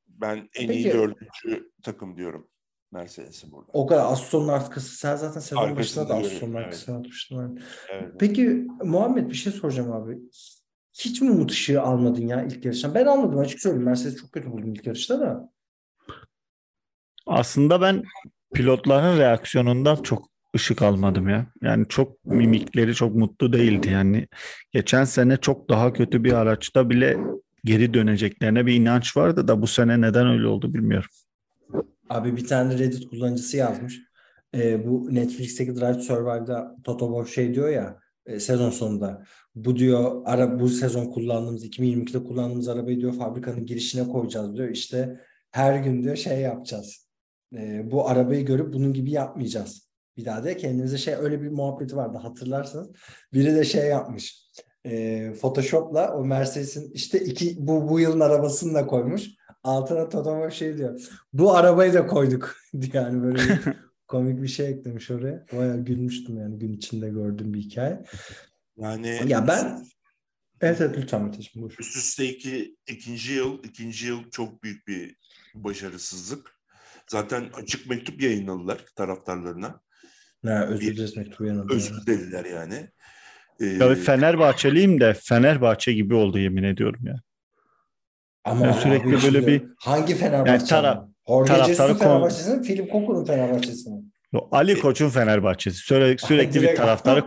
ben 0.08 0.36
en 0.38 0.68
Peki- 0.68 0.74
iyi 0.74 0.94
dördüncü 0.94 1.72
takım 1.84 2.18
diyorum 2.18 2.48
Mercedes'i 2.92 3.52
burada. 3.52 3.68
O 3.74 3.88
kadar 3.88 4.12
Aston'un 4.12 4.48
arkası. 4.48 4.98
Sen 4.98 5.16
zaten 5.16 5.40
sezon 5.40 5.62
Arkasında 5.62 5.78
başında 5.80 6.10
da 6.10 6.16
Aston'un 6.16 6.54
evet. 6.54 6.66
arkasına 6.66 6.98
atmıştın. 6.98 7.36
Yani. 7.36 7.60
Evet. 7.90 8.14
Peki 8.20 8.68
Muhammed 8.84 9.30
bir 9.30 9.36
şey 9.36 9.54
soracağım 9.54 9.92
abi. 9.92 10.18
Hiç 11.00 11.22
mi 11.22 11.32
umut 11.32 11.52
ışığı 11.52 11.82
almadın 11.82 12.28
ya 12.28 12.46
ilk 12.46 12.66
yarıştan? 12.66 12.96
Ben 12.96 13.06
almadım 13.06 13.40
açık 13.40 13.60
söyleyeyim. 13.60 13.86
Mercedes 13.86 14.16
çok 14.16 14.32
kötü 14.32 14.52
buldum 14.52 14.74
ilk 14.74 14.88
yarışta 14.88 15.20
da. 15.20 15.52
Aslında 17.26 17.82
ben 17.82 18.04
pilotların 18.54 19.18
reaksiyonundan 19.18 19.96
çok 19.96 20.30
ışık 20.56 20.82
almadım 20.82 21.30
ya. 21.30 21.48
Yani 21.62 21.86
çok 21.90 22.26
mimikleri 22.26 22.96
çok 22.96 23.16
mutlu 23.16 23.54
değildi. 23.54 23.90
Yani 23.90 24.28
geçen 24.72 25.04
sene 25.04 25.38
çok 25.38 25.70
daha 25.70 25.94
kötü 25.94 26.24
bir 26.24 26.34
araçta 26.34 26.90
bile 26.90 27.18
geri 27.64 27.94
döneceklerine 27.94 28.66
bir 28.66 28.74
inanç 28.74 29.18
vardı 29.18 29.48
da 29.48 29.62
bu 29.62 29.68
sene 29.68 30.02
neden 30.02 30.28
öyle 30.28 30.48
oldu 30.48 30.74
bilmiyorum. 30.74 31.10
Abi 32.10 32.38
bir 32.38 32.48
tane 32.48 32.78
Reddit 32.78 33.10
kullanıcısı 33.10 33.58
yazmış. 33.58 34.02
Ee, 34.56 34.88
bu 34.88 35.16
Netflix'teki 35.16 35.76
Drive 35.76 36.00
Survive'da 36.00 36.76
Toto 36.84 37.06
Wolff 37.06 37.36
şey 37.36 37.54
diyor 37.54 37.70
ya 37.70 38.00
e, 38.26 38.40
sezon 38.40 38.70
sonunda. 38.70 39.24
Bu 39.56 39.76
diyor 39.76 40.22
ara 40.26 40.60
bu 40.60 40.70
sezon 40.70 41.06
kullandığımız 41.06 41.66
2022'de 41.66 42.24
kullandığımız 42.24 42.68
arabayı 42.68 43.00
diyor 43.00 43.14
fabrikanın 43.14 43.66
girişine 43.66 44.08
koyacağız 44.08 44.56
diyor. 44.56 44.70
İşte 44.70 45.20
her 45.52 45.80
gün 45.80 46.04
diyor 46.04 46.16
şey 46.16 46.40
yapacağız. 46.42 47.08
Ee, 47.56 47.92
bu 47.92 48.10
arabayı 48.10 48.46
görüp 48.46 48.74
bunun 48.74 48.94
gibi 48.94 49.12
yapmayacağız. 49.12 49.88
Bir 50.18 50.26
daha 50.26 50.44
da 50.44 50.58
kendimize 50.58 50.98
şey 50.98 51.14
öyle 51.16 51.42
bir 51.42 51.50
muhabbeti 51.50 51.96
vardı 51.96 52.18
hatırlarsanız. 52.18 52.90
Biri 53.34 53.56
de 53.56 53.64
şey 53.64 53.90
yapmış. 53.90 54.48
Ee, 54.86 55.34
Photoshop'la 55.42 56.18
o 56.18 56.26
Mercedes'in 56.26 56.92
işte 56.94 57.20
iki 57.20 57.68
bu 57.68 57.90
bu 57.90 58.00
yılın 58.00 58.20
arabasını 58.20 58.74
da 58.74 58.88
koymuş. 58.88 59.37
Altına 59.68 60.10
Toto 60.10 60.30
Wolff 60.30 60.54
şey 60.54 60.78
diyor. 60.78 61.02
Bu 61.34 61.56
arabayı 61.56 61.94
da 61.94 62.08
koyduk. 62.08 62.56
yani 62.94 63.24
böyle 63.24 63.38
bir 63.38 63.60
komik 64.08 64.42
bir 64.42 64.48
şey 64.48 64.70
eklemiş 64.70 65.12
oraya. 65.12 65.46
Bayağı 65.54 65.86
gülmüştüm 65.86 66.38
yani 66.38 66.60
gün 66.60 66.74
içinde 66.74 67.10
gördüğüm 67.10 67.54
bir 67.54 67.60
hikaye. 67.60 68.04
Yani 68.78 69.22
Ya 69.28 69.48
ben 69.48 69.86
evet 70.62 70.82
evet 70.82 70.98
lütfen 70.98 71.24
Mete'ciğim 71.24 71.68
buyur. 71.68 71.76
üst 71.80 71.98
üste 71.98 72.26
iki, 72.26 72.76
ikinci 72.88 73.34
yıl, 73.34 73.64
ikinci 73.64 74.08
yıl 74.08 74.30
çok 74.32 74.64
büyük 74.64 74.88
bir 74.88 75.16
başarısızlık. 75.56 76.52
Zaten 77.08 77.50
açık 77.54 77.90
mektup 77.90 78.22
yayınladılar 78.22 78.86
taraftarlarına. 78.96 79.82
Ne, 80.44 80.64
özür 80.64 80.96
dileriz 80.96 81.18
mektubu 81.18 81.46
yanında. 81.46 81.74
Özür 81.74 82.06
dilediler 82.06 82.46
yani. 82.46 82.90
Ee, 83.60 83.66
Ya 83.66 83.96
Fenerbahçeliyim 83.96 85.00
de 85.00 85.14
Fenerbahçe 85.14 85.94
gibi 85.94 86.14
oldu 86.14 86.40
yemin 86.40 86.64
ediyorum 86.64 87.06
ya. 87.06 87.22
Ama 88.48 88.66
Ya 88.66 88.72
abi 88.74 88.80
sürekli 88.82 89.12
böyle 89.12 89.22
şimdi 89.22 89.48
bir- 89.48 89.64
hangi 89.80 90.16
Fenerbahçe? 90.16 90.52
Yani 90.52 90.64
tara- 90.66 90.92
ama? 90.92 91.08
Jorge 91.28 91.54
taraftarı 91.54 91.96
Fenerbahçe'si 91.98 92.50
mi? 92.52 92.62
Philip 92.62 92.92
Koku'nun 92.92 93.26
Fenerbahçe'si 93.26 93.90
mi? 93.90 94.02
Ali 94.52 94.80
Koç'un 94.80 95.10
Fenerbahçesi. 95.10 95.78
Sürekli, 95.78 96.26
sürekli 96.28 96.62
bir 96.62 96.76
taraftarı 96.76 97.24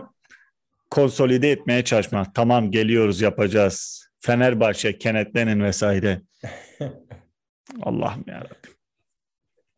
konsolide 0.89 1.51
etmeye 1.51 1.83
çalışma. 1.83 2.27
Tamam 2.35 2.71
geliyoruz 2.71 3.21
yapacağız. 3.21 4.05
Fenerbahçe 4.19 4.97
kenetlenin 4.97 5.63
vesaire. 5.63 6.21
Allah'ım 7.83 8.23
yarabbim. 8.27 8.60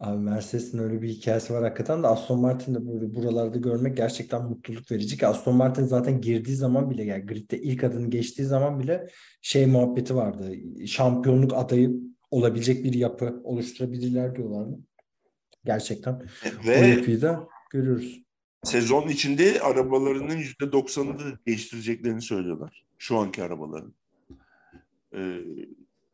Abi 0.04 0.20
Mercedes'in 0.20 0.78
öyle 0.78 1.02
bir 1.02 1.10
hikayesi 1.10 1.54
var 1.54 1.64
hakikaten 1.64 2.04
de 2.04 2.08
Aston 2.08 2.40
Martin'de 2.40 2.88
böyle 2.88 3.16
buralarda 3.16 3.58
görmek 3.58 3.98
gerçekten 3.98 4.44
mutluluk 4.44 4.92
verici 4.92 5.18
ki 5.18 5.28
Aston 5.28 5.56
Martin 5.56 5.84
zaten 5.84 6.22
girdiği 6.22 6.56
zaman 6.56 6.90
bile 6.90 7.04
yani 7.04 7.26
gridde 7.26 7.62
ilk 7.62 7.84
adını 7.84 8.10
geçtiği 8.10 8.44
zaman 8.44 8.80
bile 8.80 9.10
şey 9.42 9.66
muhabbeti 9.66 10.16
vardı. 10.16 10.54
Şampiyonluk 10.88 11.54
adayı 11.54 11.94
olabilecek 12.32 12.84
bir 12.84 12.94
yapı 12.94 13.42
oluşturabilirler 13.44 14.36
diyorlardı. 14.36 14.80
Gerçekten 15.66 16.14
o 16.14 16.68
ve 16.68 16.76
yapıyı 16.76 17.22
da 17.22 17.48
görüyoruz. 17.72 18.22
sezon 18.64 19.08
içinde 19.08 19.62
arabalarının 19.62 20.38
%90'ını 20.38 21.20
da 21.20 21.40
değiştireceklerini 21.48 22.22
söylüyorlar. 22.22 22.86
Şu 22.98 23.18
anki 23.18 23.44
arabaların. 23.44 23.94
Ee, 25.16 25.40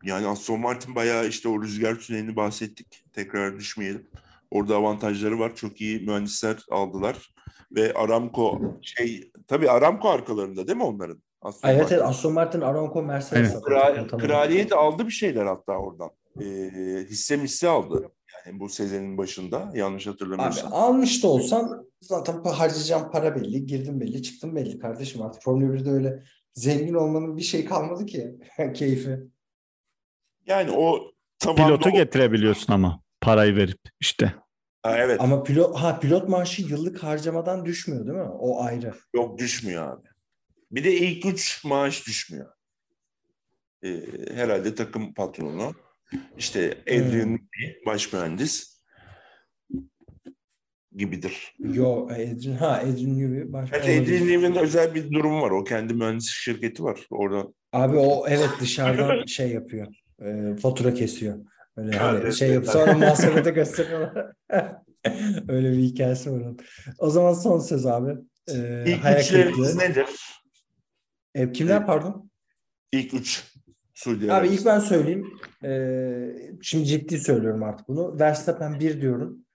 yani 0.04 0.28
Aston 0.28 0.60
Martin 0.60 0.96
bayağı 0.96 1.28
işte 1.28 1.50
o 1.50 1.62
rüzgar 1.62 1.96
tünelini 1.96 2.36
bahsettik. 2.36 3.04
Tekrar 3.14 3.60
düşmeyelim. 3.60 4.08
Orada 4.52 4.76
avantajları 4.76 5.40
var. 5.40 5.56
Çok 5.56 5.82
iyi 5.82 6.00
mühendisler 6.00 6.58
aldılar. 6.72 7.34
Ve 7.72 7.94
Aramco 7.94 8.62
şey 8.82 9.32
tabii 9.48 9.70
Aramco 9.70 10.10
arkalarında 10.10 10.68
değil 10.68 10.78
mi 10.78 10.84
onların? 10.84 11.22
Aston 11.42 11.70
evet 11.70 11.80
Martin. 11.82 11.96
evet 11.96 12.06
Aston 12.06 12.34
Martin, 12.34 12.62
Aramco, 12.62 13.04
Mercedes. 13.04 13.48
Zaten. 13.54 13.62
Kral, 13.62 14.08
kraliyet 14.20 14.72
aldı 14.74 15.06
bir 15.08 15.12
şeyler 15.12 15.46
hatta 15.46 15.74
oradan. 15.78 16.10
Ee, 16.42 17.06
hisse 17.10 17.38
misse 17.38 17.68
aldı. 17.68 18.12
Yani 18.46 18.60
bu 18.60 18.70
senenin 18.70 19.18
başında 19.18 19.72
yanlış 19.76 20.08
Abi 20.08 20.12
hatırlamıyorsam. 20.12 20.74
almış 20.74 21.24
da 21.24 21.28
olsan 21.28 21.88
zaten 22.02 22.44
harcayacağım 22.44 23.12
para 23.12 23.36
belli, 23.36 23.66
girdim 23.66 24.00
belli, 24.02 24.24
çıktım 24.24 24.56
belli 24.56 24.80
kardeşim 24.80 25.22
artık 25.22 25.44
Formula 25.44 25.74
1'de 25.76 25.90
öyle 25.92 26.24
zengin 26.54 26.94
olmanın 26.94 27.38
bir 27.38 27.42
şey 27.42 27.66
kalmadı 27.66 28.06
ki 28.06 28.36
keyfi. 28.74 29.20
Yani 30.50 30.72
o 30.72 31.12
Pilotu 31.56 31.90
o- 31.90 31.94
getirebiliyorsun 31.94 32.74
ama 32.74 33.02
parayı 33.22 33.56
verip 33.56 33.80
işte. 34.00 34.34
Ha, 34.84 34.98
evet. 34.98 35.22
Ama 35.22 35.44
pilot 35.44 35.76
ha 35.78 36.00
pilot 36.00 36.30
maaşı 36.30 36.62
yıllık 36.62 37.04
harcamadan 37.04 37.66
düşmüyor 37.66 38.08
değil 38.08 38.18
mi? 38.18 38.30
O 38.40 38.64
ayrı. 38.64 38.94
Yok 39.16 39.40
düşmüyor 39.40 39.94
abi. 39.94 40.08
Bir 40.72 40.84
de 40.84 40.94
ilk 40.98 41.26
üç 41.26 41.64
maaş 41.66 42.08
düşmüyor. 42.08 42.52
Ee, 43.84 44.02
herhalde 44.34 44.76
takım 44.76 45.14
patronu. 45.14 45.74
İşte 46.38 46.78
Adrian 46.88 47.30
Newey, 47.32 47.82
baş 47.86 48.14
mühendis 48.14 48.82
gibidir. 50.96 51.56
Yo 51.60 52.10
Edrin 52.12 52.56
ha 52.56 52.82
Edrin 52.82 53.20
Newey 53.20 53.54
başka 53.54 53.78
Gerçi 53.78 54.02
Adrian 54.02 54.28
Newey'nin 54.28 54.56
özel 54.56 54.96
bir 54.96 55.12
durumu 55.12 55.42
var. 55.42 55.52
O 55.52 55.64
kendi 55.64 55.94
mühendislik 55.94 56.36
şirketi 56.36 56.84
var. 56.84 57.00
Orada 57.10 57.48
Abi 57.74 57.98
o 57.98 58.28
evet 58.28 58.50
dışarıdan 58.62 59.26
şey 59.26 59.50
yapıyor. 59.52 59.88
E, 60.22 60.56
fatura 60.62 60.94
kesiyor. 60.94 61.46
Öyle 61.78 61.98
Ha, 61.98 62.08
hani 62.08 62.34
şey 62.34 62.50
yapıp 62.54 62.70
sonra 62.70 62.94
muhasebede 62.94 63.52
gösteriyorlar. 63.52 64.32
Öyle 65.48 65.72
bir 65.72 65.78
hikayesi 65.78 66.32
var. 66.32 66.54
O 66.98 67.10
zaman 67.10 67.34
son 67.34 67.60
söz 67.60 67.86
abi. 67.86 68.12
E, 68.48 68.84
ilk 68.88 69.30
kırıklığı. 69.30 69.78
nedir? 69.78 70.08
E, 71.36 71.52
kimler 71.52 71.86
pardon? 71.86 72.30
İlk 72.92 73.14
üç. 73.14 73.44
Suudi 73.94 74.34
Abi 74.34 74.48
ilk 74.48 74.66
ben 74.66 74.80
söyleyeyim. 74.80 75.34
Ee, 75.64 76.52
şimdi 76.62 76.86
ciddi 76.86 77.20
söylüyorum 77.20 77.64
artık 77.64 77.88
bunu. 77.88 78.20
Verstappen 78.20 78.80
1 78.80 79.02
diyorum. 79.02 79.46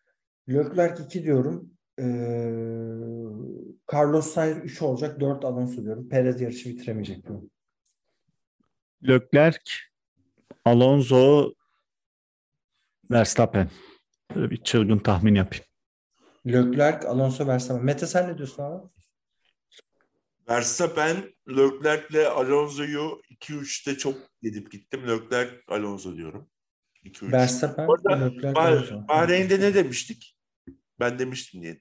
Leclerc 0.49 1.05
2 1.05 1.25
diyorum. 1.25 1.71
Ee, 1.99 2.05
Carlos 3.93 4.33
Sainz 4.33 4.65
3 4.65 4.83
olacak. 4.83 5.21
4 5.21 5.45
Alonso 5.45 5.85
diyorum. 5.85 6.09
Perez 6.09 6.41
yarışı 6.41 6.69
bitiremeyecek 6.69 7.27
diyorum. 7.27 7.51
Leclerc, 9.09 9.71
Alonso, 10.65 11.55
Verstappen. 13.11 13.71
Böyle 14.35 14.51
bir 14.51 14.57
çılgın 14.65 14.99
tahmin 14.99 15.35
yapayım. 15.35 15.65
Leclerc, 16.47 17.09
Alonso, 17.09 17.47
Verstappen. 17.47 17.85
Mete 17.85 18.07
sen 18.07 18.29
ne 18.29 18.39
diyorsun 18.39 18.63
abi? 18.63 18.89
Verstappen, 20.49 21.35
Leclerc'le 21.49 22.27
Alonso'yu 22.31 23.23
2-3'te 23.31 23.99
çok 23.99 24.19
gidip 24.43 24.73
gittim. 24.73 25.09
Leclerc, 25.09 25.53
Alonso 25.69 26.17
diyorum. 26.17 26.51
2-3. 27.05 27.33
Verstappen, 27.33 27.89
Leclerc, 27.89 28.61
Alonso. 28.61 29.09
Bahreyn'de 29.09 29.61
ne 29.61 29.75
demiştik? 29.75 30.39
Ben 31.01 31.19
demiştim 31.19 31.63
diye. 31.63 31.81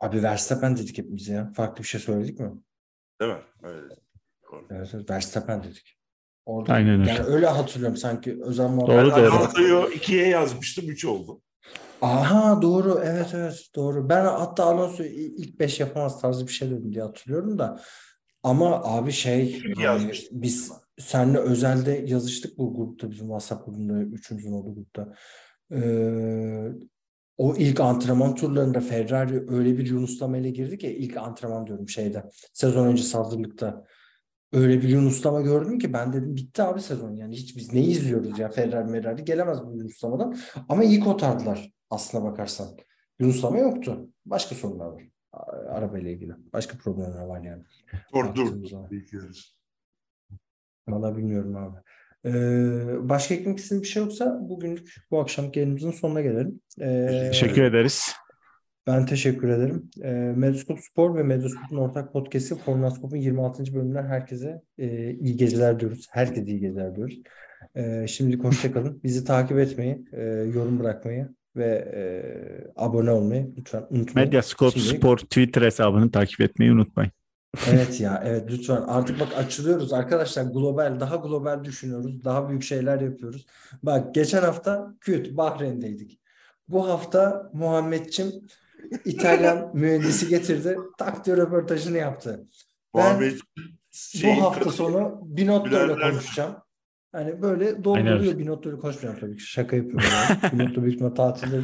Abi 0.00 0.22
Verstappen 0.22 0.76
dedik 0.76 0.98
hepimiz 0.98 1.28
ya. 1.28 1.52
Farklı 1.56 1.82
bir 1.82 1.88
şey 1.88 2.00
söyledik 2.00 2.40
mi? 2.40 2.52
Değil 3.20 3.32
mi? 3.32 3.42
Öyle. 3.62 3.94
Evet, 4.70 5.10
Verstappen 5.10 5.62
dedik. 5.62 5.98
Orada, 6.46 6.72
Aynen 6.72 7.00
öyle. 7.00 7.10
Yani 7.10 7.26
öyle 7.26 7.46
hatırlıyorum 7.46 7.96
sanki 7.96 8.38
özel 8.42 8.68
muhabbet. 8.68 8.96
Doğru, 8.96 9.10
Ben 9.10 9.24
doğru. 9.24 9.32
Alonso'yu 9.32 9.76
2'ye 9.76 10.28
yazmıştım. 10.28 10.90
3 10.90 11.04
oldu. 11.04 11.40
Aha 12.02 12.62
doğru 12.62 13.00
evet 13.04 13.30
evet 13.34 13.66
doğru. 13.76 14.08
Ben 14.08 14.24
hatta 14.24 14.64
Alonso 14.64 15.04
ilk 15.04 15.60
5 15.60 15.80
yapamaz 15.80 16.20
tarzı 16.20 16.46
bir 16.46 16.52
şey 16.52 16.70
dedim 16.70 16.92
diye 16.92 17.04
hatırlıyorum 17.04 17.58
da. 17.58 17.80
Ama 18.42 18.84
abi 18.84 19.12
şey 19.12 19.62
yani 19.78 20.12
biz 20.30 20.72
seninle 20.98 21.38
özelde 21.38 22.04
yazıştık 22.06 22.58
bu 22.58 22.76
grupta 22.76 23.10
bizim 23.10 23.26
WhatsApp 23.26 23.66
grubunda 23.66 24.02
üçümüzün 24.02 24.52
olduğu 24.52 24.74
grupta. 24.74 25.14
Ee, 25.72 26.68
o 27.38 27.54
ilk 27.56 27.80
antrenman 27.80 28.34
turlarında 28.34 28.80
Ferrari 28.80 29.44
öyle 29.48 29.78
bir 29.78 29.86
yunuslama 29.86 30.36
ile 30.36 30.50
girdi 30.50 30.78
ki 30.78 30.86
ilk 30.86 31.16
antrenman 31.16 31.66
diyorum 31.66 31.88
şeyde 31.88 32.24
sezon 32.52 32.86
öncesi 32.86 33.16
hazırlıkta. 33.16 33.84
Öyle 34.54 34.82
bir 34.82 34.88
yunuslama 34.88 35.40
gördüm 35.40 35.78
ki 35.78 35.92
ben 35.92 36.12
dedim 36.12 36.36
bitti 36.36 36.62
abi 36.62 36.80
sezon 36.80 37.16
yani 37.16 37.36
hiç 37.36 37.56
biz 37.56 37.72
ne 37.72 37.80
izliyoruz 37.80 38.38
ya 38.38 38.48
Ferrari 38.48 38.92
Ferrari 38.92 39.24
gelemez 39.24 39.58
bu 39.66 39.76
yunuslamadan. 39.76 40.36
Ama 40.68 40.84
iyi 40.84 41.00
kotardılar 41.00 41.72
aslına 41.90 42.24
bakarsan. 42.24 42.68
Yunuslama 43.18 43.58
yoktu. 43.58 44.08
Başka 44.26 44.54
sorunlar 44.54 44.86
var. 44.86 45.02
Arabayla 45.68 46.10
ilgili. 46.10 46.32
Başka 46.52 46.78
problemler 46.78 47.24
var 47.24 47.42
yani. 47.42 47.62
Dur 48.14 48.34
dur. 48.34 48.70
Yarış. 49.12 49.54
Valla 50.88 51.16
bilmiyorum 51.16 51.56
abi. 51.56 51.78
Ee, 52.26 53.08
başka 53.08 53.34
eklemek 53.34 53.58
istediğin 53.58 53.82
bir 53.82 53.88
şey 53.88 54.02
yoksa 54.02 54.38
bugünlük 54.40 54.94
bu 55.10 55.20
akşam 55.20 55.50
yayınımızın 55.54 55.90
sonuna 55.90 56.20
gelelim. 56.20 56.60
Ee, 56.80 57.28
Teşekkür 57.30 57.62
ederiz. 57.62 58.12
Ben 58.86 59.06
teşekkür 59.06 59.48
ederim. 59.48 59.90
E, 60.02 60.10
Medyascope 60.12 60.80
Spor 60.82 61.14
ve 61.16 61.22
Medyascope'un 61.22 61.76
ortak 61.80 62.12
podcast'i 62.12 62.54
Formulaskop'un 62.54 63.16
26. 63.16 63.74
bölümünden 63.74 64.06
herkese 64.06 64.62
e, 64.78 65.10
iyi 65.10 65.36
geceler 65.36 65.80
diyoruz. 65.80 66.06
Herkese 66.10 66.46
iyi 66.46 66.60
geceler 66.60 66.96
diyoruz. 66.96 67.18
E, 67.74 68.06
şimdilik 68.06 68.44
hoşçakalın. 68.44 69.00
Bizi 69.04 69.24
takip 69.24 69.58
etmeyi, 69.58 70.04
e, 70.12 70.22
yorum 70.54 70.80
bırakmayı 70.80 71.28
ve 71.56 71.66
e, 71.94 72.02
abone 72.76 73.10
olmayı 73.10 73.54
lütfen 73.58 73.86
unutmayın. 73.90 74.28
Medyascope 74.28 74.80
Şimdilik- 74.80 74.96
Spor 74.98 75.16
Twitter 75.18 75.62
hesabını 75.62 76.10
takip 76.10 76.40
etmeyi 76.40 76.72
unutmayın. 76.72 77.12
Evet 77.70 78.00
ya 78.00 78.22
evet 78.26 78.50
lütfen 78.50 78.82
artık 78.86 79.20
bak 79.20 79.28
açılıyoruz 79.36 79.92
arkadaşlar 79.92 80.42
global 80.42 81.00
daha 81.00 81.16
global 81.16 81.64
düşünüyoruz 81.64 82.24
daha 82.24 82.48
büyük 82.48 82.62
şeyler 82.62 83.00
yapıyoruz. 83.00 83.46
Bak 83.82 84.14
geçen 84.14 84.42
hafta 84.42 84.94
küt 85.00 85.36
Bahreyn'deydik. 85.36 86.20
Bu 86.68 86.88
hafta 86.88 87.50
Muhammedçim 87.52 88.26
İtalyan 89.04 89.70
mühendisi 89.74 90.28
getirdi 90.28 90.76
tak 90.98 91.26
diye 91.26 91.36
röportajını 91.36 91.98
yaptı. 91.98 92.44
Ben 92.96 93.02
Muhammed 93.02 93.38
bu 94.24 94.42
hafta 94.42 94.70
sonu 94.70 95.20
Binotto 95.24 95.86
ile 95.86 95.94
konuşacağım. 96.10 96.56
Hani 97.12 97.42
böyle 97.42 97.84
dolduruyor. 97.84 98.38
Binotto 98.38 98.70
ile 98.70 98.76
konuşmayacağım 98.78 99.20
tabii 99.20 99.36
ki 99.36 99.42
şaka 99.42 99.76
yapıyorum. 99.76 100.04
Yani. 100.42 100.52
Binotto 100.52 100.82
büyük 100.82 100.94
ihtimal 100.94 101.14
tatilde. 101.14 101.60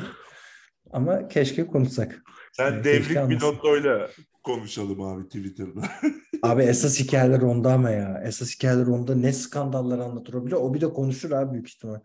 Ama 0.92 1.28
keşke 1.28 1.66
konuşsak. 1.66 2.22
Sen 2.52 2.72
Evet, 2.72 2.84
devrik 2.84 2.98
keşke 2.98 3.14
bir 3.14 3.20
anlasın. 3.20 3.46
notayla 3.46 4.08
konuşalım 4.42 5.00
abi 5.02 5.24
Twitter'da. 5.24 5.80
Abi 6.42 6.62
esas 6.62 7.00
hikayeler 7.00 7.40
onda 7.42 7.72
ama 7.72 7.90
ya. 7.90 8.22
Esas 8.26 8.54
hikayeler 8.54 8.86
onda 8.86 9.14
ne 9.14 9.32
skandallar 9.32 9.98
anlatır 9.98 10.34
o 10.34 10.46
bile. 10.46 10.56
O 10.56 10.74
bir 10.74 10.80
de 10.80 10.88
konuşur 10.88 11.30
abi 11.30 11.52
büyük 11.52 11.68
ihtimal. 11.68 12.00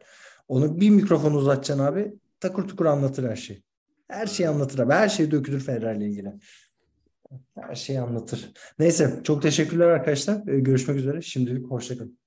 Onu 0.47 0.79
bir 0.79 0.89
mikrofon 0.89 1.33
uzatacaksın 1.33 1.83
abi. 1.85 2.13
Takır 2.39 2.67
tukur 2.67 2.85
anlatır 2.85 3.29
her 3.29 3.35
şeyi. 3.35 3.63
Her 4.07 4.27
şeyi 4.27 4.49
anlatır 4.49 4.79
abi. 4.79 4.93
Her 4.93 5.09
şey 5.09 5.31
dökülür 5.31 5.59
Ferrari 5.59 5.97
ile 5.97 6.07
ilgili. 6.07 6.33
Her 7.59 7.75
şeyi 7.75 8.01
anlatır. 8.01 8.51
Neyse 8.79 9.19
çok 9.23 9.41
teşekkürler 9.41 9.87
arkadaşlar. 9.87 10.47
Ee, 10.47 10.59
görüşmek 10.59 10.97
üzere. 10.97 11.21
Şimdilik 11.21 11.71
hoşçakalın. 11.71 12.17